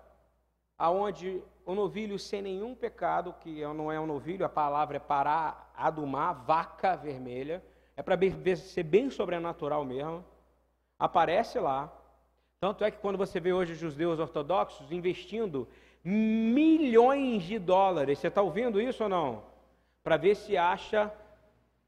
aonde 0.78 1.42
o 1.66 1.74
novilho 1.74 2.20
sem 2.20 2.40
nenhum 2.40 2.72
pecado, 2.72 3.34
que 3.40 3.62
não 3.66 3.90
é 3.90 3.98
um 3.98 4.06
novilho, 4.06 4.46
a 4.46 4.48
palavra 4.48 4.98
é 4.98 5.00
para 5.00 5.66
adumar, 5.74 6.34
vaca 6.34 6.94
vermelha, 6.94 7.64
é 7.96 8.02
para 8.02 8.16
ser 8.56 8.84
bem 8.84 9.10
sobrenatural 9.10 9.84
mesmo, 9.84 10.24
aparece 10.96 11.58
lá. 11.58 11.92
Tanto 12.62 12.84
é 12.84 12.92
que 12.92 12.98
quando 12.98 13.18
você 13.18 13.40
vê 13.40 13.52
hoje 13.52 13.72
os 13.72 13.80
judeus 13.80 14.20
ortodoxos 14.20 14.92
investindo 14.92 15.66
milhões 16.04 17.42
de 17.42 17.58
dólares, 17.58 18.20
você 18.20 18.28
está 18.28 18.40
ouvindo 18.40 18.80
isso 18.80 19.02
ou 19.02 19.08
não? 19.08 19.42
Para 20.00 20.16
ver 20.16 20.36
se 20.36 20.56
acha 20.56 21.12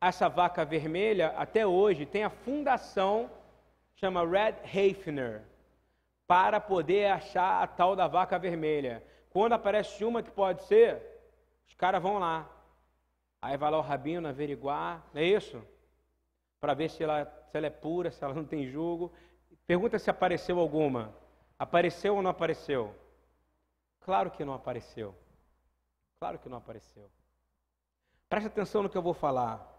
essa 0.01 0.29
vaca 0.29 0.65
vermelha, 0.65 1.29
até 1.37 1.65
hoje, 1.65 2.05
tem 2.05 2.25
a 2.25 2.29
fundação 2.29 3.31
chama 3.95 4.27
Red 4.27 4.57
Hafner, 4.65 5.43
para 6.27 6.59
poder 6.59 7.07
achar 7.07 7.63
a 7.63 7.69
tal 7.69 7.95
da 7.95 8.09
vaca 8.09 8.37
vermelha. 8.37 9.01
Quando 9.31 9.53
aparece 9.53 10.05
uma 10.05 10.25
que 10.25 10.31
pode 10.33 10.65
ser, 10.65 11.01
os 11.69 11.75
caras 11.75 12.03
vão 12.03 12.19
lá. 12.19 12.51
Aí 13.41 13.57
vai 13.57 13.71
lá 13.71 13.79
o 13.79 13.81
rabino 13.81 14.27
averiguar, 14.27 15.07
não 15.15 15.23
é 15.23 15.25
isso? 15.25 15.63
Para 16.59 16.75
ver 16.75 16.91
se 16.91 17.05
ela, 17.05 17.27
se 17.49 17.57
ela 17.57 17.69
é 17.69 17.71
pura, 17.71 18.11
se 18.11 18.25
ela 18.25 18.35
não 18.35 18.45
tem 18.45 18.67
jugo. 18.67 19.13
Pergunta 19.67 19.99
se 19.99 20.11
apareceu 20.11 20.59
alguma. 20.59 21.15
Apareceu 21.59 22.17
ou 22.17 22.23
não 22.23 22.31
apareceu? 22.31 22.95
Claro 24.01 24.31
que 24.31 24.45
não 24.45 24.55
apareceu. 24.55 25.15
Claro 26.19 26.39
que 26.39 26.49
não 26.49 26.59
apareceu. 26.59 27.11
Preste 28.29 28.47
atenção 28.47 28.83
no 28.83 28.91
que 28.91 28.97
eu 28.97 29.03
vou 29.03 29.15
falar. 29.15 29.71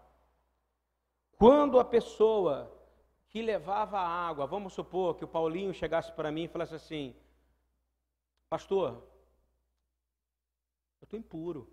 Quando 1.38 1.78
a 1.78 1.84
pessoa 1.84 2.76
que 3.36 3.42
levava 3.42 3.98
a 3.98 4.08
água. 4.08 4.46
Vamos 4.46 4.72
supor 4.72 5.14
que 5.14 5.24
o 5.24 5.28
Paulinho 5.28 5.74
chegasse 5.74 6.10
para 6.10 6.32
mim 6.32 6.44
e 6.44 6.48
falasse 6.48 6.74
assim: 6.74 7.14
Pastor, 8.48 9.02
eu 11.00 11.04
estou 11.04 11.18
impuro. 11.18 11.70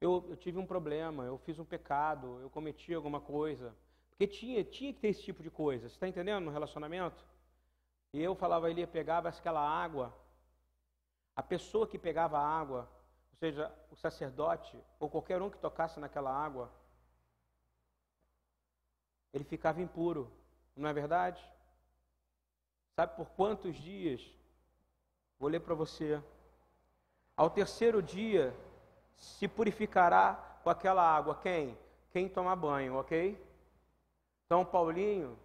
Eu, 0.00 0.24
eu, 0.28 0.36
tive 0.36 0.56
um 0.56 0.64
problema, 0.64 1.24
eu 1.24 1.36
fiz 1.38 1.58
um 1.58 1.64
pecado, 1.64 2.38
eu 2.40 2.48
cometi 2.48 2.94
alguma 2.94 3.20
coisa. 3.20 3.74
Porque 4.16 4.26
tinha, 4.26 4.64
tinha 4.64 4.94
que 4.94 5.00
ter 5.00 5.08
esse 5.08 5.22
tipo 5.22 5.42
de 5.42 5.50
coisa. 5.50 5.88
Você 5.88 5.94
está 5.94 6.08
entendendo 6.08 6.44
no 6.44 6.50
relacionamento? 6.50 7.22
E 8.14 8.22
eu 8.22 8.34
falava, 8.34 8.70
ele 8.70 8.86
pegava 8.86 9.28
aquela 9.28 9.60
água. 9.60 10.14
A 11.34 11.42
pessoa 11.42 11.86
que 11.86 11.98
pegava 11.98 12.38
a 12.38 12.48
água, 12.48 12.88
ou 13.30 13.36
seja, 13.36 13.70
o 13.90 13.96
sacerdote, 13.96 14.82
ou 14.98 15.10
qualquer 15.10 15.42
um 15.42 15.50
que 15.50 15.58
tocasse 15.58 16.00
naquela 16.00 16.32
água, 16.32 16.72
ele 19.34 19.44
ficava 19.44 19.82
impuro, 19.82 20.32
não 20.74 20.88
é 20.88 20.94
verdade? 20.94 21.44
Sabe 22.94 23.14
por 23.16 23.28
quantos 23.32 23.76
dias? 23.76 24.34
Vou 25.38 25.50
ler 25.50 25.60
para 25.60 25.74
você. 25.74 26.22
Ao 27.36 27.50
terceiro 27.50 28.02
dia 28.02 28.56
se 29.18 29.46
purificará 29.46 30.58
com 30.64 30.70
aquela 30.70 31.02
água 31.02 31.34
quem? 31.34 31.76
Quem 32.10 32.30
toma 32.30 32.56
banho, 32.56 32.94
ok? 32.94 33.45
Então 34.46 34.64
Paulinho, 34.64 35.36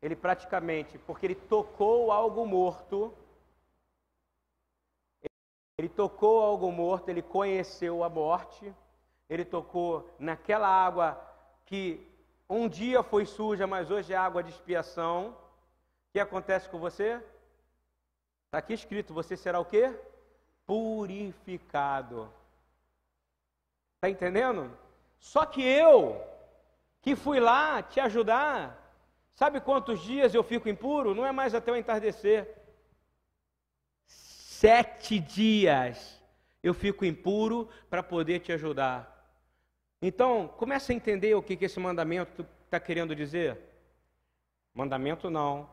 ele 0.00 0.16
praticamente, 0.16 0.96
porque 0.98 1.26
ele 1.26 1.34
tocou 1.34 2.10
algo 2.10 2.46
morto, 2.46 3.14
ele 5.76 5.88
tocou 5.88 6.42
algo 6.42 6.72
morto, 6.72 7.10
ele 7.10 7.22
conheceu 7.22 8.02
a 8.02 8.08
morte, 8.08 8.74
ele 9.28 9.44
tocou 9.44 10.08
naquela 10.18 10.66
água 10.66 11.20
que 11.66 12.04
um 12.48 12.66
dia 12.66 13.02
foi 13.02 13.26
suja, 13.26 13.66
mas 13.66 13.90
hoje 13.90 14.14
é 14.14 14.16
água 14.16 14.42
de 14.42 14.50
expiação. 14.50 15.28
O 15.28 16.12
que 16.14 16.18
acontece 16.18 16.68
com 16.70 16.78
você? 16.78 17.22
Está 18.46 18.58
aqui 18.58 18.72
escrito: 18.72 19.12
você 19.12 19.36
será 19.36 19.60
o 19.60 19.64
quê? 19.64 19.94
Purificado. 20.66 22.32
Está 23.96 24.08
entendendo? 24.08 24.70
Só 25.20 25.44
que 25.44 25.62
eu, 25.62 26.24
que 27.00 27.16
fui 27.16 27.40
lá 27.40 27.82
te 27.82 28.00
ajudar, 28.00 28.92
sabe 29.34 29.60
quantos 29.60 30.00
dias 30.00 30.34
eu 30.34 30.42
fico 30.42 30.68
impuro? 30.68 31.14
Não 31.14 31.26
é 31.26 31.32
mais 31.32 31.54
até 31.54 31.70
o 31.72 31.76
entardecer. 31.76 32.56
Sete 34.06 35.18
dias 35.18 36.20
eu 36.62 36.74
fico 36.74 37.04
impuro 37.04 37.68
para 37.88 38.02
poder 38.02 38.40
te 38.40 38.52
ajudar. 38.52 39.16
Então, 40.00 40.48
comece 40.56 40.92
a 40.92 40.94
entender 40.94 41.34
o 41.34 41.42
que, 41.42 41.56
que 41.56 41.64
esse 41.64 41.80
mandamento 41.80 42.46
está 42.64 42.78
querendo 42.78 43.14
dizer. 43.14 43.58
Mandamento 44.74 45.28
não. 45.28 45.68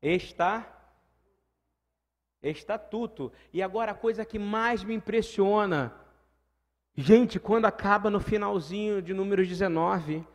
Está 0.00 0.82
estatuto. 2.42 3.32
E 3.52 3.62
agora 3.62 3.92
a 3.92 3.94
coisa 3.94 4.24
que 4.24 4.38
mais 4.38 4.82
me 4.82 4.94
impressiona, 4.94 5.94
gente, 6.96 7.38
quando 7.38 7.66
acaba 7.66 8.10
no 8.10 8.20
finalzinho 8.20 9.02
de 9.02 9.12
número 9.12 9.46
19, 9.46 10.26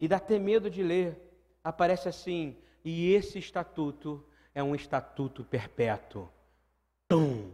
e 0.00 0.08
dá 0.08 0.16
até 0.16 0.38
medo 0.38 0.70
de 0.70 0.82
ler, 0.82 1.20
aparece 1.62 2.08
assim: 2.08 2.56
e 2.84 3.12
esse 3.12 3.38
estatuto 3.38 4.24
é 4.54 4.62
um 4.62 4.74
estatuto 4.74 5.44
perpétuo. 5.44 6.28
Tum! 7.08 7.52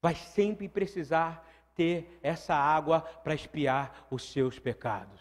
Vai 0.00 0.14
sempre 0.14 0.68
precisar 0.68 1.46
ter 1.74 2.18
essa 2.22 2.54
água 2.54 3.00
para 3.00 3.34
espiar 3.34 4.06
os 4.10 4.30
seus 4.32 4.58
pecados. 4.58 5.20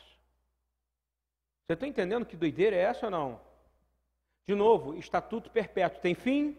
Você 1.66 1.74
está 1.74 1.88
entendendo 1.88 2.26
que 2.26 2.38
doideira 2.38 2.76
é 2.76 2.82
essa 2.82 3.08
ou 3.08 3.12
não? 3.12 3.42
De 4.46 4.54
novo, 4.54 4.96
estatuto 4.96 5.50
perpétuo 5.50 6.02
tem 6.02 6.14
fim? 6.14 6.58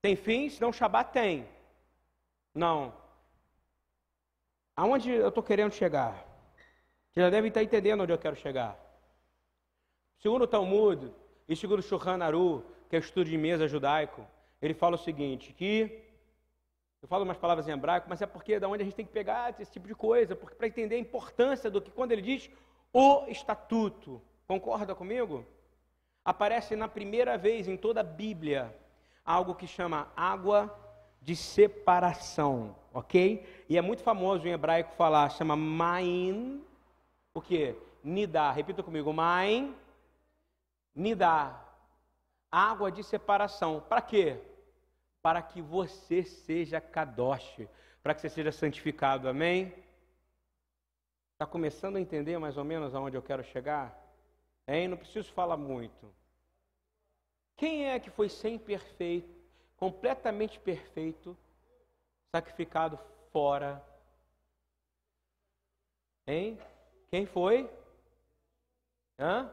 Tem 0.00 0.14
fim, 0.14 0.48
senão 0.48 0.70
o 0.70 0.72
Shabat 0.72 1.12
tem. 1.12 1.48
Não. 2.54 2.94
Aonde 4.76 5.10
eu 5.10 5.28
estou 5.28 5.42
querendo 5.42 5.72
chegar? 5.72 6.33
Você 7.14 7.20
já 7.20 7.30
deve 7.30 7.46
estar 7.46 7.62
entendendo 7.62 8.00
onde 8.00 8.12
eu 8.12 8.18
quero 8.18 8.34
chegar. 8.34 8.76
Segundo 10.18 10.42
o 10.42 10.48
Talmud 10.48 11.12
e 11.48 11.54
segundo 11.54 11.78
o 11.78 11.82
Shulchan 11.82 12.20
Aru, 12.20 12.64
que 12.90 12.96
é 12.96 12.98
o 12.98 13.00
estudo 13.00 13.30
de 13.30 13.38
mesa 13.38 13.68
judaico, 13.68 14.26
ele 14.60 14.74
fala 14.74 14.96
o 14.96 14.98
seguinte, 14.98 15.52
que 15.52 16.02
eu 17.00 17.06
falo 17.06 17.22
umas 17.22 17.36
palavras 17.36 17.68
em 17.68 17.70
hebraico, 17.70 18.08
mas 18.08 18.20
é 18.20 18.26
porque 18.26 18.54
é 18.54 18.58
da 18.60 18.66
onde 18.66 18.82
a 18.82 18.84
gente 18.84 18.96
tem 18.96 19.06
que 19.06 19.12
pegar 19.12 19.54
esse 19.60 19.70
tipo 19.70 19.86
de 19.86 19.94
coisa, 19.94 20.34
porque 20.34 20.56
para 20.56 20.66
entender 20.66 20.96
a 20.96 20.98
importância 20.98 21.70
do 21.70 21.80
que 21.80 21.92
quando 21.92 22.10
ele 22.10 22.22
diz 22.22 22.50
o 22.92 23.26
estatuto. 23.28 24.20
Concorda 24.48 24.92
comigo? 24.92 25.46
Aparece 26.24 26.74
na 26.74 26.88
primeira 26.88 27.38
vez 27.38 27.68
em 27.68 27.76
toda 27.76 28.00
a 28.00 28.04
Bíblia 28.04 28.74
algo 29.24 29.54
que 29.54 29.68
chama 29.68 30.10
água 30.16 30.74
de 31.22 31.36
separação, 31.36 32.74
ok? 32.92 33.46
E 33.68 33.78
é 33.78 33.80
muito 33.80 34.02
famoso 34.02 34.48
em 34.48 34.50
hebraico 34.50 34.96
falar, 34.96 35.28
chama 35.30 35.54
main, 35.54 36.60
o 37.34 37.42
que? 37.42 37.76
Nidá. 38.02 38.50
Repita 38.52 38.82
comigo, 38.82 39.12
main, 39.12 39.76
nidá. 40.94 41.60
Água 42.50 42.90
de 42.90 43.02
separação. 43.02 43.80
Para 43.80 44.00
quê? 44.00 44.40
Para 45.20 45.42
que 45.42 45.60
você 45.60 46.22
seja 46.22 46.80
kadosh, 46.80 47.66
para 48.02 48.14
que 48.14 48.20
você 48.20 48.28
seja 48.28 48.52
santificado, 48.52 49.28
amém? 49.28 49.74
Está 51.32 51.46
começando 51.46 51.96
a 51.96 52.00
entender 52.00 52.38
mais 52.38 52.56
ou 52.56 52.64
menos 52.64 52.94
aonde 52.94 53.16
eu 53.16 53.22
quero 53.22 53.42
chegar? 53.42 53.98
Hein? 54.68 54.88
Não 54.88 54.96
preciso 54.96 55.32
falar 55.32 55.56
muito. 55.56 56.14
Quem 57.56 57.90
é 57.90 57.98
que 57.98 58.10
foi 58.10 58.28
sem 58.28 58.58
perfeito, 58.58 59.34
completamente 59.76 60.60
perfeito, 60.60 61.36
sacrificado 62.30 62.98
fora? 63.32 63.84
Hein? 66.26 66.58
Quem 67.10 67.26
foi? 67.26 67.70
Hã? 69.18 69.50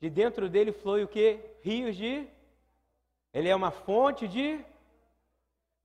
De 0.00 0.10
dentro 0.10 0.48
dele 0.48 0.72
flui 0.72 1.02
o 1.02 1.08
que? 1.08 1.40
Rios 1.62 1.96
de. 1.96 2.28
Ele 3.32 3.48
é 3.48 3.56
uma 3.56 3.70
fonte 3.70 4.28
de. 4.28 4.64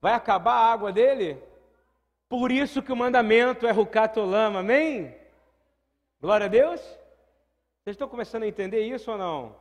Vai 0.00 0.14
acabar 0.14 0.54
a 0.54 0.72
água 0.72 0.92
dele? 0.92 1.42
Por 2.28 2.52
isso 2.52 2.82
que 2.82 2.92
o 2.92 2.96
mandamento 2.96 3.66
é 3.66 3.70
rucatolama, 3.70 4.60
amém? 4.60 5.16
Glória 6.20 6.46
a 6.46 6.48
Deus. 6.48 6.80
Vocês 6.80 7.94
estão 7.94 8.08
começando 8.08 8.44
a 8.44 8.46
entender 8.46 8.82
isso 8.82 9.10
ou 9.10 9.18
não? 9.18 9.56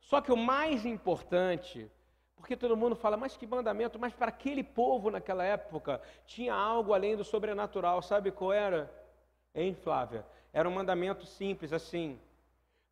Só 0.00 0.20
que 0.20 0.32
o 0.32 0.36
mais 0.36 0.84
importante, 0.84 1.90
porque 2.36 2.56
todo 2.56 2.76
mundo 2.76 2.96
fala, 2.96 3.16
mas 3.16 3.36
que 3.36 3.46
mandamento, 3.46 3.98
mas 3.98 4.12
para 4.12 4.28
aquele 4.28 4.64
povo 4.64 5.10
naquela 5.10 5.44
época 5.44 6.02
tinha 6.26 6.52
algo 6.52 6.92
além 6.92 7.16
do 7.16 7.24
sobrenatural, 7.24 8.02
sabe 8.02 8.32
qual 8.32 8.52
era? 8.52 8.92
Hein, 9.54 9.76
Flávia? 9.82 10.24
Era 10.52 10.68
um 10.68 10.72
mandamento 10.72 11.26
simples 11.26 11.72
assim. 11.72 12.18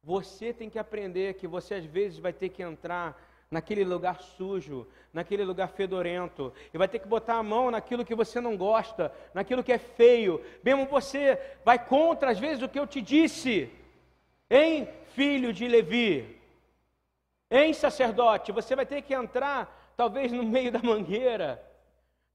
Você 0.03 0.53
tem 0.53 0.71
que 0.71 0.79
aprender 0.79 1.35
que 1.35 1.47
você 1.47 1.75
às 1.75 1.85
vezes 1.85 2.19
vai 2.19 2.33
ter 2.33 2.49
que 2.49 2.63
entrar 2.63 3.21
naquele 3.51 3.85
lugar 3.85 4.21
sujo, 4.21 4.87
naquele 5.13 5.45
lugar 5.45 5.69
fedorento, 5.69 6.53
e 6.73 6.77
vai 6.77 6.87
ter 6.87 6.99
que 6.99 7.09
botar 7.09 7.37
a 7.37 7.43
mão 7.43 7.71
naquilo 7.71 8.05
que 8.05 8.15
você 8.15 8.41
não 8.41 8.57
gosta, 8.57 9.13
naquilo 9.33 9.65
que 9.65 9.73
é 9.73 9.79
feio, 9.79 10.45
mesmo 10.63 10.85
você 10.87 11.41
vai 11.65 11.79
contra 11.79 12.31
às 12.31 12.39
vezes 12.39 12.63
o 12.63 12.69
que 12.69 12.79
eu 12.79 12.87
te 12.87 13.01
disse, 13.01 13.73
hein, 14.51 14.87
filho 15.15 15.51
de 15.53 15.67
Levi, 15.67 16.39
hein, 17.51 17.73
sacerdote, 17.73 18.53
você 18.53 18.77
vai 18.77 18.85
ter 18.85 19.01
que 19.01 19.15
entrar 19.15 19.93
talvez 19.97 20.31
no 20.31 20.43
meio 20.43 20.71
da 20.71 20.83
mangueira, 20.83 21.63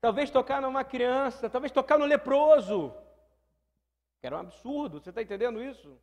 talvez 0.01 0.31
tocar 0.31 0.61
numa 0.61 0.83
criança, 0.83 1.47
talvez 1.47 1.71
tocar 1.71 1.99
no 1.99 2.05
leproso, 2.05 2.91
era 4.27 4.37
um 4.37 4.39
absurdo, 4.39 4.99
você 4.99 5.09
está 5.09 5.21
entendendo 5.21 5.61
isso? 5.61 5.97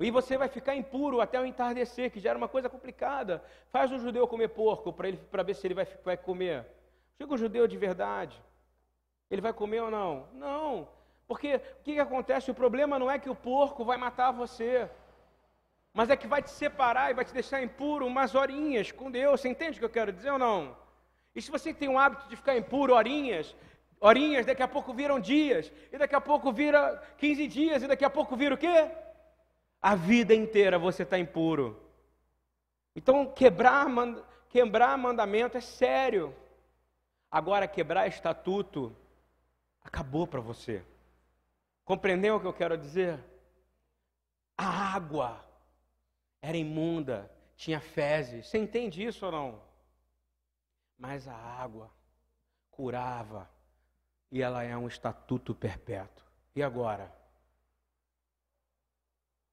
E 0.00 0.10
você 0.10 0.38
vai 0.38 0.48
ficar 0.48 0.76
impuro 0.76 1.20
até 1.20 1.40
o 1.40 1.44
entardecer, 1.44 2.10
que 2.10 2.20
já 2.20 2.30
era 2.30 2.38
uma 2.38 2.48
coisa 2.48 2.68
complicada. 2.68 3.42
Faz 3.70 3.90
um 3.90 3.98
judeu 3.98 4.28
comer 4.28 4.48
porco 4.48 4.92
para 4.92 5.08
ele 5.08 5.16
para 5.30 5.42
ver 5.42 5.54
se 5.54 5.66
ele 5.66 5.74
vai, 5.74 5.86
vai 6.04 6.16
comer. 6.16 6.64
Chega 7.16 7.34
um 7.34 7.36
judeu 7.36 7.66
de 7.66 7.76
verdade. 7.76 8.40
Ele 9.28 9.40
vai 9.40 9.52
comer 9.52 9.80
ou 9.80 9.90
não? 9.90 10.28
Não. 10.32 10.88
Porque 11.26 11.56
o 11.56 11.82
que, 11.82 11.94
que 11.94 12.00
acontece? 12.00 12.50
O 12.50 12.54
problema 12.54 12.98
não 12.98 13.10
é 13.10 13.18
que 13.18 13.28
o 13.28 13.34
porco 13.34 13.84
vai 13.84 13.98
matar 13.98 14.30
você, 14.30 14.88
mas 15.92 16.10
é 16.10 16.16
que 16.16 16.28
vai 16.28 16.42
te 16.42 16.50
separar 16.50 17.10
e 17.10 17.14
vai 17.14 17.24
te 17.24 17.34
deixar 17.34 17.60
impuro 17.60 18.06
umas 18.06 18.36
horinhas 18.36 18.92
com 18.92 19.10
Deus. 19.10 19.40
Você 19.40 19.48
entende 19.48 19.76
o 19.76 19.80
que 19.80 19.84
eu 19.84 19.90
quero 19.90 20.12
dizer 20.12 20.30
ou 20.30 20.38
não? 20.38 20.76
E 21.34 21.42
se 21.42 21.50
você 21.50 21.74
tem 21.74 21.88
um 21.88 21.98
hábito 21.98 22.28
de 22.28 22.36
ficar 22.36 22.56
impuro 22.56 22.94
horinhas, 22.94 23.54
horinhas 24.00 24.46
daqui 24.46 24.62
a 24.62 24.68
pouco 24.68 24.92
viram 24.92 25.18
dias, 25.20 25.72
e 25.92 25.98
daqui 25.98 26.14
a 26.14 26.20
pouco 26.20 26.52
vira 26.52 26.96
15 27.18 27.46
dias, 27.48 27.82
e 27.82 27.86
daqui 27.86 28.04
a 28.04 28.10
pouco 28.10 28.36
vira 28.36 28.54
o 28.54 28.58
quê? 28.58 28.90
A 29.80 29.94
vida 29.94 30.34
inteira 30.34 30.78
você 30.78 31.02
está 31.02 31.18
impuro. 31.18 31.80
Então, 32.94 33.26
quebrar, 33.26 33.86
quebrar 34.48 34.98
mandamento 34.98 35.56
é 35.56 35.60
sério. 35.60 36.34
Agora, 37.30 37.68
quebrar 37.68 38.06
estatuto 38.08 38.94
acabou 39.82 40.26
para 40.26 40.40
você. 40.40 40.84
Compreendeu 41.84 42.36
o 42.36 42.40
que 42.40 42.46
eu 42.46 42.52
quero 42.52 42.76
dizer? 42.76 43.18
A 44.56 44.94
água 44.94 45.44
era 46.42 46.56
imunda, 46.56 47.30
tinha 47.56 47.80
fezes. 47.80 48.46
Você 48.46 48.58
entende 48.58 49.04
isso 49.04 49.24
ou 49.24 49.32
não? 49.32 49.62
Mas 50.98 51.28
a 51.28 51.34
água 51.34 51.90
curava 52.70 53.48
e 54.30 54.42
ela 54.42 54.62
é 54.62 54.76
um 54.76 54.86
estatuto 54.86 55.54
perpétuo. 55.54 56.24
E 56.54 56.62
agora? 56.62 57.12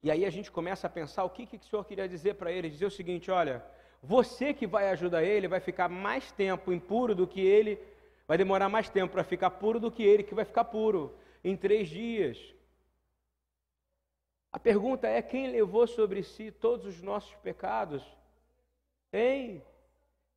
E 0.04 0.12
aí 0.12 0.26
a 0.26 0.30
gente 0.30 0.52
começa 0.52 0.88
a 0.88 0.90
pensar 0.90 1.24
o 1.24 1.30
que, 1.30 1.46
que 1.46 1.58
o 1.58 1.64
Senhor 1.64 1.84
queria 1.84 2.08
dizer 2.08 2.36
para 2.36 2.52
ele. 2.52 2.70
Dizer 2.70 2.86
o 2.86 2.92
seguinte: 2.92 3.32
olha, 3.32 3.66
você 4.02 4.54
que 4.54 4.68
vai 4.68 4.90
ajudar 4.90 5.24
ele 5.24 5.48
vai 5.48 5.60
ficar 5.60 5.90
mais 5.90 6.32
tempo 6.32 6.72
impuro 6.72 7.16
do 7.16 7.28
que 7.28 7.42
ele, 7.42 7.80
vai 8.28 8.38
demorar 8.38 8.70
mais 8.70 8.90
tempo 8.90 9.14
para 9.14 9.24
ficar 9.24 9.50
puro 9.52 9.80
do 9.80 9.92
que 9.92 10.04
ele 10.04 10.24
que 10.24 10.36
vai 10.36 10.46
ficar 10.46 10.66
puro 10.66 11.18
em 11.44 11.56
três 11.56 11.90
dias. 11.90 12.54
A 14.52 14.60
pergunta 14.60 15.08
é: 15.08 15.22
quem 15.22 15.48
levou 15.48 15.88
sobre 15.88 16.24
si 16.24 16.52
todos 16.52 16.86
os 16.86 17.02
nossos 17.02 17.34
pecados? 17.38 18.04
Hein? 19.12 19.64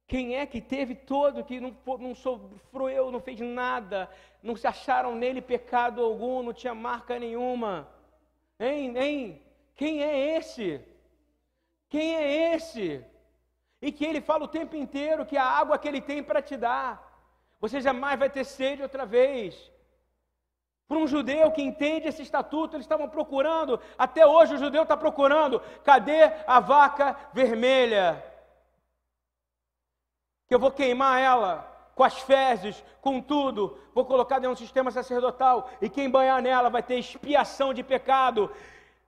Quem 0.09 0.37
é 0.37 0.47
que 0.47 0.63
teve 0.63 0.95
todo, 0.95 1.45
que 1.45 1.61
não, 1.61 1.77
não 1.99 2.15
sofreu, 2.15 3.13
não 3.13 3.21
fez 3.21 3.39
nada, 3.41 4.11
não 4.43 4.57
se 4.57 4.67
acharam 4.67 5.15
nele 5.15 5.43
pecado 5.43 6.03
algum, 6.03 6.43
não 6.43 6.55
tinha 6.55 6.75
marca 6.75 7.19
nenhuma? 7.19 7.87
Hein? 8.59 8.97
Hein? 8.97 9.43
Quem 9.77 10.03
é 10.03 10.39
esse? 10.39 10.81
Quem 11.91 12.17
é 12.17 12.55
esse? 12.55 13.05
E 13.83 13.93
que 13.93 14.07
ele 14.07 14.23
fala 14.23 14.45
o 14.45 14.49
tempo 14.49 14.75
inteiro 14.75 15.27
que 15.27 15.37
a 15.37 15.45
água 15.45 15.79
que 15.79 15.87
ele 15.87 16.01
tem 16.01 16.23
para 16.23 16.41
te 16.41 16.57
dar, 16.57 17.07
você 17.61 17.79
jamais 17.79 18.19
vai 18.19 18.31
ter 18.31 18.45
sede 18.45 18.83
outra 18.83 19.05
vez. 19.05 19.71
Para 20.89 20.97
um 20.97 21.07
judeu 21.07 21.53
que 21.53 21.61
entende 21.61 22.09
esse 22.09 22.23
estatuto, 22.23 22.77
eles 22.77 22.85
estavam 22.85 23.11
procurando, 23.11 23.79
até 23.99 24.27
hoje 24.27 24.55
o 24.55 24.59
judeu 24.59 24.85
está 24.85 24.97
procurando, 24.97 25.61
cadê 25.85 26.23
a 26.47 26.61
vaca 26.61 27.15
vermelha? 27.35 28.25
Que 30.49 30.55
eu 30.55 30.59
vou 30.59 30.71
queimar 30.71 31.21
ela 31.21 31.79
com 31.95 32.05
as 32.05 32.19
fezes, 32.19 32.83
com 33.01 33.21
tudo, 33.21 33.77
vou 33.93 34.05
colocar 34.05 34.39
dentro 34.39 34.55
do 34.55 34.59
sistema 34.59 34.91
sacerdotal, 34.91 35.69
e 35.83 35.89
quem 35.91 36.09
banhar 36.09 36.41
nela 36.41 36.71
vai 36.71 36.83
ter 36.83 36.97
expiação 36.97 37.75
de 37.75 37.83
pecado 37.83 38.51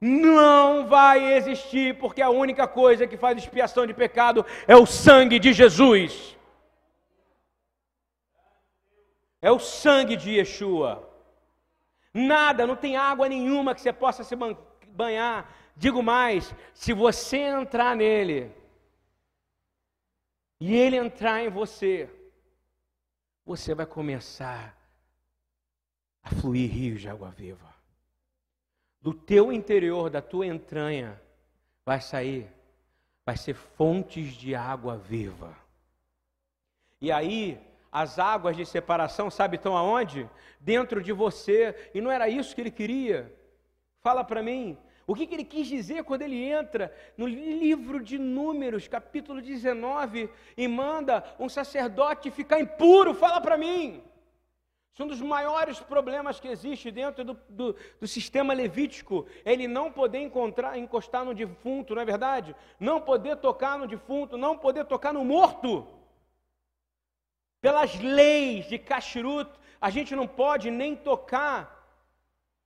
não 0.01 0.87
vai 0.87 1.35
existir, 1.35 1.99
porque 1.99 2.21
a 2.21 2.31
única 2.31 2.67
coisa 2.67 3.07
que 3.07 3.17
faz 3.17 3.39
expiação 3.39 3.87
de 3.87 3.95
pecado 3.95 4.45
é 4.67 4.75
o 4.75 4.87
sangue 4.87 5.39
de 5.39 5.53
Jesus. 5.53 6.37
É 9.41 9.53
o 9.53 9.61
sangue 9.61 10.17
de 10.17 10.33
Yeshua. 10.39 11.09
Nada, 12.13 12.67
não 12.67 12.75
tem 12.75 12.97
água 12.97 13.29
nenhuma 13.29 13.75
que 13.75 13.81
você 13.81 13.93
possa 13.93 14.25
se 14.25 14.35
banhar. 14.89 15.49
Digo 15.77 16.03
mais, 16.03 16.53
se 16.75 16.93
você 16.93 17.39
entrar 17.39 17.95
nele 17.95 18.53
e 20.61 20.77
ele 20.77 20.97
entrar 20.97 21.43
em 21.43 21.49
você, 21.49 22.09
você 23.45 23.75
vai 23.75 23.87
começar 23.87 24.77
a 26.23 26.31
fluir 26.31 26.71
rios 26.71 27.01
de 27.01 27.09
água 27.09 27.31
viva 27.31 27.71
do 29.01 29.15
teu 29.15 29.53
interior, 29.53 30.11
da 30.11 30.21
tua 30.21 30.47
entranha, 30.47 31.21
vai 31.85 32.01
sair, 32.01 32.47
vai 33.25 33.37
ser 33.37 33.55
fontes 33.55 34.35
de 34.35 34.55
água 34.55 34.97
viva. 34.97 35.57
E 37.01 37.11
aí, 37.11 37.59
as 37.91 38.19
águas 38.19 38.57
de 38.57 38.67
separação, 38.67 39.31
sabe, 39.31 39.57
estão 39.57 39.77
aonde? 39.77 40.29
Dentro 40.61 41.03
de 41.03 41.13
você. 41.13 41.91
E 41.95 42.01
não 42.01 42.11
era 42.11 42.29
isso 42.29 42.55
que 42.55 42.61
ele 42.61 42.71
queria. 42.71 43.35
Fala 44.03 44.23
para 44.23 44.43
mim. 44.43 44.77
O 45.11 45.15
que, 45.17 45.27
que 45.27 45.35
ele 45.35 45.45
quis 45.45 45.67
dizer 45.67 46.05
quando 46.05 46.23
ele 46.23 46.41
entra 46.41 46.95
no 47.17 47.27
livro 47.27 48.01
de 48.01 48.17
Números, 48.17 48.87
capítulo 48.87 49.43
19, 49.43 50.31
e 50.57 50.69
manda 50.69 51.25
um 51.37 51.49
sacerdote 51.49 52.31
ficar 52.31 52.61
impuro? 52.61 53.13
Fala 53.13 53.41
para 53.41 53.59
mim. 53.59 54.05
Isso 54.93 55.03
é 55.03 55.05
um 55.05 55.09
dos 55.09 55.21
maiores 55.21 55.81
problemas 55.81 56.39
que 56.39 56.47
existe 56.47 56.93
dentro 56.93 57.25
do, 57.25 57.35
do, 57.49 57.77
do, 58.01 58.07
sistema 58.07 58.55
levítico. 58.55 59.27
Ele 59.45 59.67
não 59.67 59.91
poder 59.91 60.19
encontrar, 60.19 60.79
encostar 60.79 61.25
no 61.25 61.35
defunto, 61.35 61.93
não 61.93 62.03
é 62.03 62.05
verdade? 62.05 62.55
Não 62.79 63.01
poder 63.01 63.35
tocar 63.39 63.77
no 63.77 63.89
defunto, 63.89 64.39
não 64.39 64.57
poder 64.57 64.85
tocar 64.85 65.13
no 65.13 65.25
morto. 65.25 65.89
Pelas 67.61 67.99
leis 67.99 68.67
de 68.67 68.79
Kashrut, 68.79 69.51
a 69.81 69.91
gente 69.91 70.15
não 70.15 70.29
pode 70.29 70.71
nem 70.71 70.95
tocar 70.95 71.99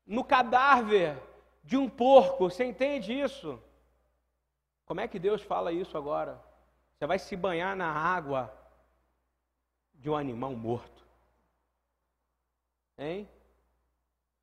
no 0.07 0.23
cadáver 0.23 1.17
de 1.65 1.77
um 1.77 1.89
porco. 1.89 2.51
Você 2.51 2.65
entende 2.65 3.13
isso? 3.13 3.61
Como 4.85 5.01
é 5.01 5.09
que 5.09 5.19
Deus 5.19 5.43
fala 5.43 5.73
isso 5.73 5.97
agora? 5.97 6.41
Você 6.95 7.07
vai 7.07 7.19
se 7.19 7.35
banhar 7.35 7.75
na 7.75 7.91
água 7.91 8.55
de 9.95 10.11
um 10.11 10.17
animal 10.17 10.53
morto. 10.53 11.05
Hein? 12.97 13.29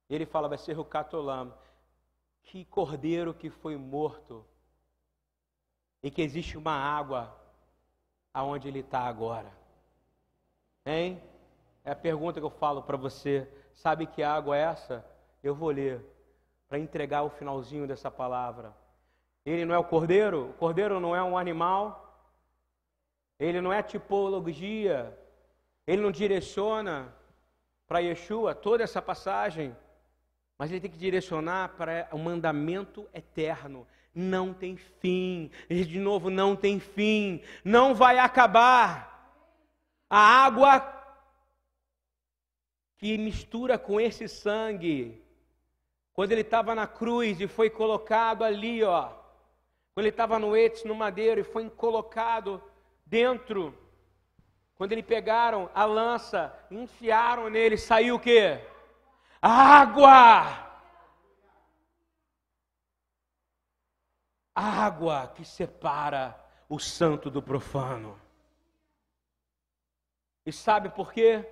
Ele 0.09 0.25
fala, 0.25 0.49
vai 0.49 0.57
ser 0.57 0.77
o 0.77 0.83
catolam. 0.83 1.53
Que 2.43 2.65
cordeiro 2.65 3.33
que 3.33 3.49
foi 3.49 3.77
morto. 3.77 4.45
E 6.03 6.09
que 6.09 6.21
existe 6.21 6.57
uma 6.57 6.73
água 6.73 7.33
aonde 8.33 8.67
ele 8.67 8.79
está 8.79 9.01
agora. 9.01 9.51
Hein? 10.85 11.21
É 11.85 11.91
a 11.91 11.95
pergunta 11.95 12.39
que 12.39 12.45
eu 12.45 12.49
falo 12.49 12.81
para 12.81 12.97
você. 12.97 13.47
Sabe 13.73 14.07
que 14.07 14.23
água 14.23 14.57
é 14.57 14.61
essa? 14.61 15.05
Eu 15.43 15.55
vou 15.55 15.69
ler 15.69 16.03
para 16.71 16.79
entregar 16.79 17.23
o 17.23 17.29
finalzinho 17.29 17.85
dessa 17.85 18.09
palavra. 18.09 18.73
Ele 19.45 19.65
não 19.65 19.75
é 19.75 19.77
o 19.77 19.83
cordeiro? 19.83 20.51
O 20.51 20.53
cordeiro 20.53 21.01
não 21.01 21.13
é 21.13 21.21
um 21.21 21.37
animal? 21.37 22.25
Ele 23.37 23.59
não 23.59 23.73
é 23.73 23.83
tipologia? 23.83 25.13
Ele 25.85 26.01
não 26.01 26.13
direciona 26.13 27.13
para 27.85 27.99
Yeshua 27.99 28.55
toda 28.55 28.85
essa 28.85 29.01
passagem, 29.01 29.75
mas 30.57 30.71
ele 30.71 30.79
tem 30.79 30.89
que 30.89 30.97
direcionar 30.97 31.75
para 31.75 32.07
o 32.13 32.17
mandamento 32.17 33.05
eterno. 33.13 33.85
Não 34.15 34.53
tem 34.53 34.77
fim. 34.77 35.51
E 35.69 35.83
de 35.83 35.99
novo, 35.99 36.29
não 36.29 36.55
tem 36.55 36.79
fim. 36.79 37.43
Não 37.65 37.93
vai 37.93 38.17
acabar. 38.17 39.35
A 40.09 40.45
água 40.45 40.79
que 42.97 43.17
mistura 43.17 43.77
com 43.77 43.99
esse 43.99 44.29
sangue, 44.29 45.20
quando 46.21 46.33
ele 46.33 46.41
estava 46.41 46.75
na 46.75 46.85
cruz 46.85 47.41
e 47.41 47.47
foi 47.47 47.67
colocado 47.67 48.43
ali, 48.43 48.83
ó, 48.83 49.07
quando 49.91 50.05
ele 50.05 50.09
estava 50.09 50.37
no 50.37 50.55
etes, 50.55 50.83
no 50.83 50.93
madeiro 50.93 51.41
e 51.41 51.43
foi 51.43 51.67
colocado 51.67 52.61
dentro 53.03 53.75
quando 54.75 54.91
eles 54.91 55.03
pegaram 55.03 55.67
a 55.73 55.83
lança, 55.83 56.55
enfiaram 56.69 57.49
nele, 57.49 57.75
saiu 57.75 58.17
o 58.17 58.19
quê? 58.19 58.63
Água! 59.41 60.69
Água 64.53 65.27
que 65.33 65.43
separa 65.43 66.39
o 66.69 66.77
santo 66.77 67.31
do 67.31 67.41
profano. 67.41 68.15
E 70.45 70.51
sabe 70.51 70.89
por 70.89 71.11
quê? 71.11 71.43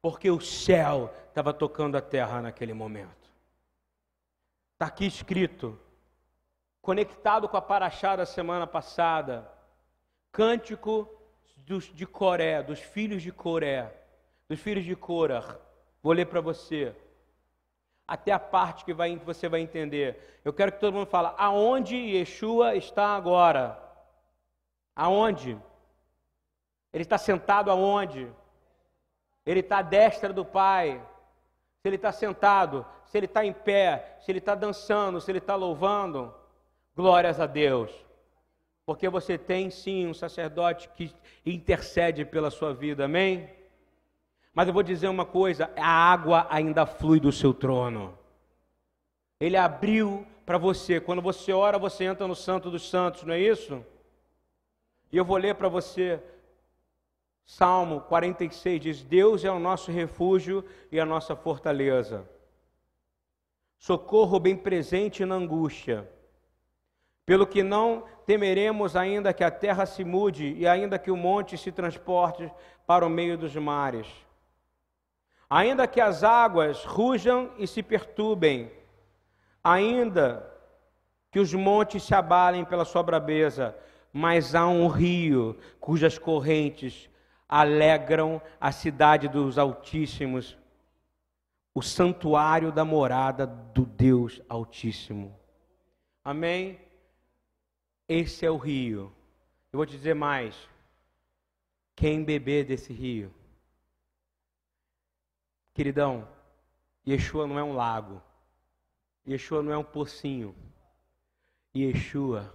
Porque 0.00 0.30
o 0.30 0.40
céu 0.40 1.12
estava 1.26 1.52
tocando 1.52 1.96
a 1.96 2.00
terra 2.00 2.40
naquele 2.40 2.72
momento. 2.72 3.25
Está 4.76 4.88
aqui 4.88 5.06
escrito, 5.06 5.80
conectado 6.82 7.48
com 7.48 7.56
a 7.56 7.62
paraxá 7.62 8.14
da 8.14 8.26
semana 8.26 8.66
passada, 8.66 9.50
cântico 10.30 11.08
dos, 11.56 11.84
de 11.94 12.04
Coré, 12.04 12.62
dos 12.62 12.78
filhos 12.78 13.22
de 13.22 13.32
Coré, 13.32 13.90
dos 14.46 14.60
filhos 14.60 14.84
de 14.84 14.94
Corah. 14.94 15.58
Vou 16.02 16.12
ler 16.12 16.26
para 16.26 16.42
você. 16.42 16.94
Até 18.06 18.32
a 18.32 18.38
parte 18.38 18.84
que 18.84 18.92
vai, 18.92 19.16
você 19.16 19.48
vai 19.48 19.62
entender. 19.62 20.40
Eu 20.44 20.52
quero 20.52 20.72
que 20.72 20.78
todo 20.78 20.92
mundo 20.92 21.06
fale, 21.06 21.34
aonde 21.38 21.96
Yeshua 21.96 22.76
está 22.76 23.16
agora? 23.16 23.82
Aonde? 24.94 25.58
Ele 26.92 27.02
está 27.02 27.16
sentado 27.16 27.70
aonde? 27.70 28.30
Ele 29.46 29.60
está 29.60 29.78
à 29.78 29.82
destra 29.82 30.34
do 30.34 30.44
Pai. 30.44 31.02
Se 31.86 31.88
ele 31.88 31.94
está 31.94 32.10
sentado, 32.10 32.84
se 33.04 33.16
ele 33.16 33.26
está 33.26 33.44
em 33.44 33.52
pé, 33.52 34.18
se 34.18 34.32
ele 34.32 34.40
está 34.40 34.56
dançando, 34.56 35.20
se 35.20 35.30
ele 35.30 35.38
está 35.38 35.54
louvando, 35.54 36.34
glórias 36.96 37.38
a 37.38 37.46
Deus. 37.46 37.92
Porque 38.84 39.08
você 39.08 39.38
tem 39.38 39.70
sim 39.70 40.04
um 40.04 40.12
sacerdote 40.12 40.88
que 40.96 41.14
intercede 41.44 42.24
pela 42.24 42.50
sua 42.50 42.74
vida, 42.74 43.04
amém? 43.04 43.48
Mas 44.52 44.66
eu 44.66 44.74
vou 44.74 44.82
dizer 44.82 45.06
uma 45.06 45.24
coisa: 45.24 45.70
a 45.76 45.86
água 45.86 46.48
ainda 46.50 46.86
flui 46.86 47.20
do 47.20 47.30
seu 47.30 47.54
trono. 47.54 48.18
Ele 49.38 49.56
abriu 49.56 50.26
para 50.44 50.58
você. 50.58 50.98
Quando 50.98 51.22
você 51.22 51.52
ora, 51.52 51.78
você 51.78 52.02
entra 52.02 52.26
no 52.26 52.34
Santo 52.34 52.68
dos 52.68 52.90
Santos, 52.90 53.22
não 53.22 53.32
é 53.32 53.38
isso? 53.38 53.80
E 55.12 55.16
eu 55.16 55.24
vou 55.24 55.36
ler 55.36 55.54
para 55.54 55.68
você. 55.68 56.20
Salmo 57.46 58.00
46 58.00 58.80
diz: 58.80 59.02
Deus 59.04 59.44
é 59.44 59.50
o 59.50 59.60
nosso 59.60 59.92
refúgio 59.92 60.64
e 60.90 60.98
a 60.98 61.06
nossa 61.06 61.36
fortaleza. 61.36 62.28
Socorro 63.78 64.40
bem 64.40 64.56
presente 64.56 65.24
na 65.24 65.36
angústia. 65.36 66.10
Pelo 67.24 67.46
que 67.46 67.62
não 67.62 68.04
temeremos 68.26 68.96
ainda 68.96 69.32
que 69.32 69.44
a 69.44 69.50
terra 69.50 69.86
se 69.86 70.04
mude 70.04 70.54
e 70.54 70.66
ainda 70.66 70.98
que 70.98 71.10
o 71.10 71.16
monte 71.16 71.56
se 71.56 71.70
transporte 71.70 72.50
para 72.84 73.06
o 73.06 73.10
meio 73.10 73.38
dos 73.38 73.54
mares. 73.54 74.08
Ainda 75.48 75.86
que 75.86 76.00
as 76.00 76.24
águas 76.24 76.84
rujam 76.84 77.52
e 77.58 77.66
se 77.68 77.80
perturbem, 77.80 78.72
ainda 79.62 80.52
que 81.30 81.38
os 81.38 81.54
montes 81.54 82.02
se 82.02 82.14
abalem 82.14 82.64
pela 82.64 82.84
sua 82.84 83.02
brabeza, 83.02 83.76
mas 84.12 84.54
há 84.54 84.66
um 84.66 84.88
rio 84.88 85.56
cujas 85.78 86.18
correntes 86.18 87.08
alegram 87.48 88.40
a 88.60 88.72
cidade 88.72 89.28
dos 89.28 89.58
Altíssimos, 89.58 90.56
o 91.74 91.82
santuário 91.82 92.72
da 92.72 92.84
morada 92.84 93.46
do 93.46 93.84
Deus 93.84 94.40
Altíssimo. 94.48 95.38
Amém? 96.24 96.80
Esse 98.08 98.46
é 98.46 98.50
o 98.50 98.56
rio. 98.56 99.12
Eu 99.72 99.78
vou 99.78 99.86
te 99.86 99.92
dizer 99.92 100.14
mais. 100.14 100.56
Quem 101.94 102.22
beber 102.22 102.66
desse 102.66 102.92
rio, 102.92 103.32
queridão, 105.72 106.28
Yeshua 107.08 107.46
não 107.46 107.58
é 107.58 107.64
um 107.64 107.72
lago. 107.72 108.22
Yeshua 109.26 109.62
não 109.62 109.72
é 109.72 109.78
um 109.78 109.84
pocinho. 109.84 110.54
Yeshua, 111.74 112.52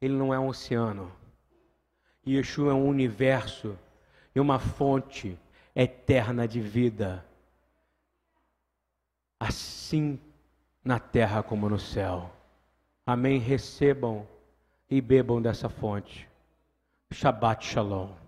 ele 0.00 0.14
não 0.14 0.34
é 0.34 0.38
um 0.38 0.48
oceano. 0.48 1.10
Yeshua 2.26 2.72
é 2.72 2.74
um 2.74 2.86
universo 2.86 3.78
e 4.34 4.40
uma 4.40 4.58
fonte 4.58 5.38
eterna 5.74 6.46
de 6.48 6.60
vida. 6.60 7.24
Assim 9.38 10.18
na 10.82 10.98
terra 10.98 11.42
como 11.42 11.68
no 11.68 11.78
céu. 11.78 12.30
Amém. 13.06 13.38
Recebam 13.38 14.26
e 14.90 15.00
bebam 15.00 15.40
dessa 15.40 15.68
fonte. 15.68 16.28
Shabbat 17.12 17.64
Shalom. 17.64 18.23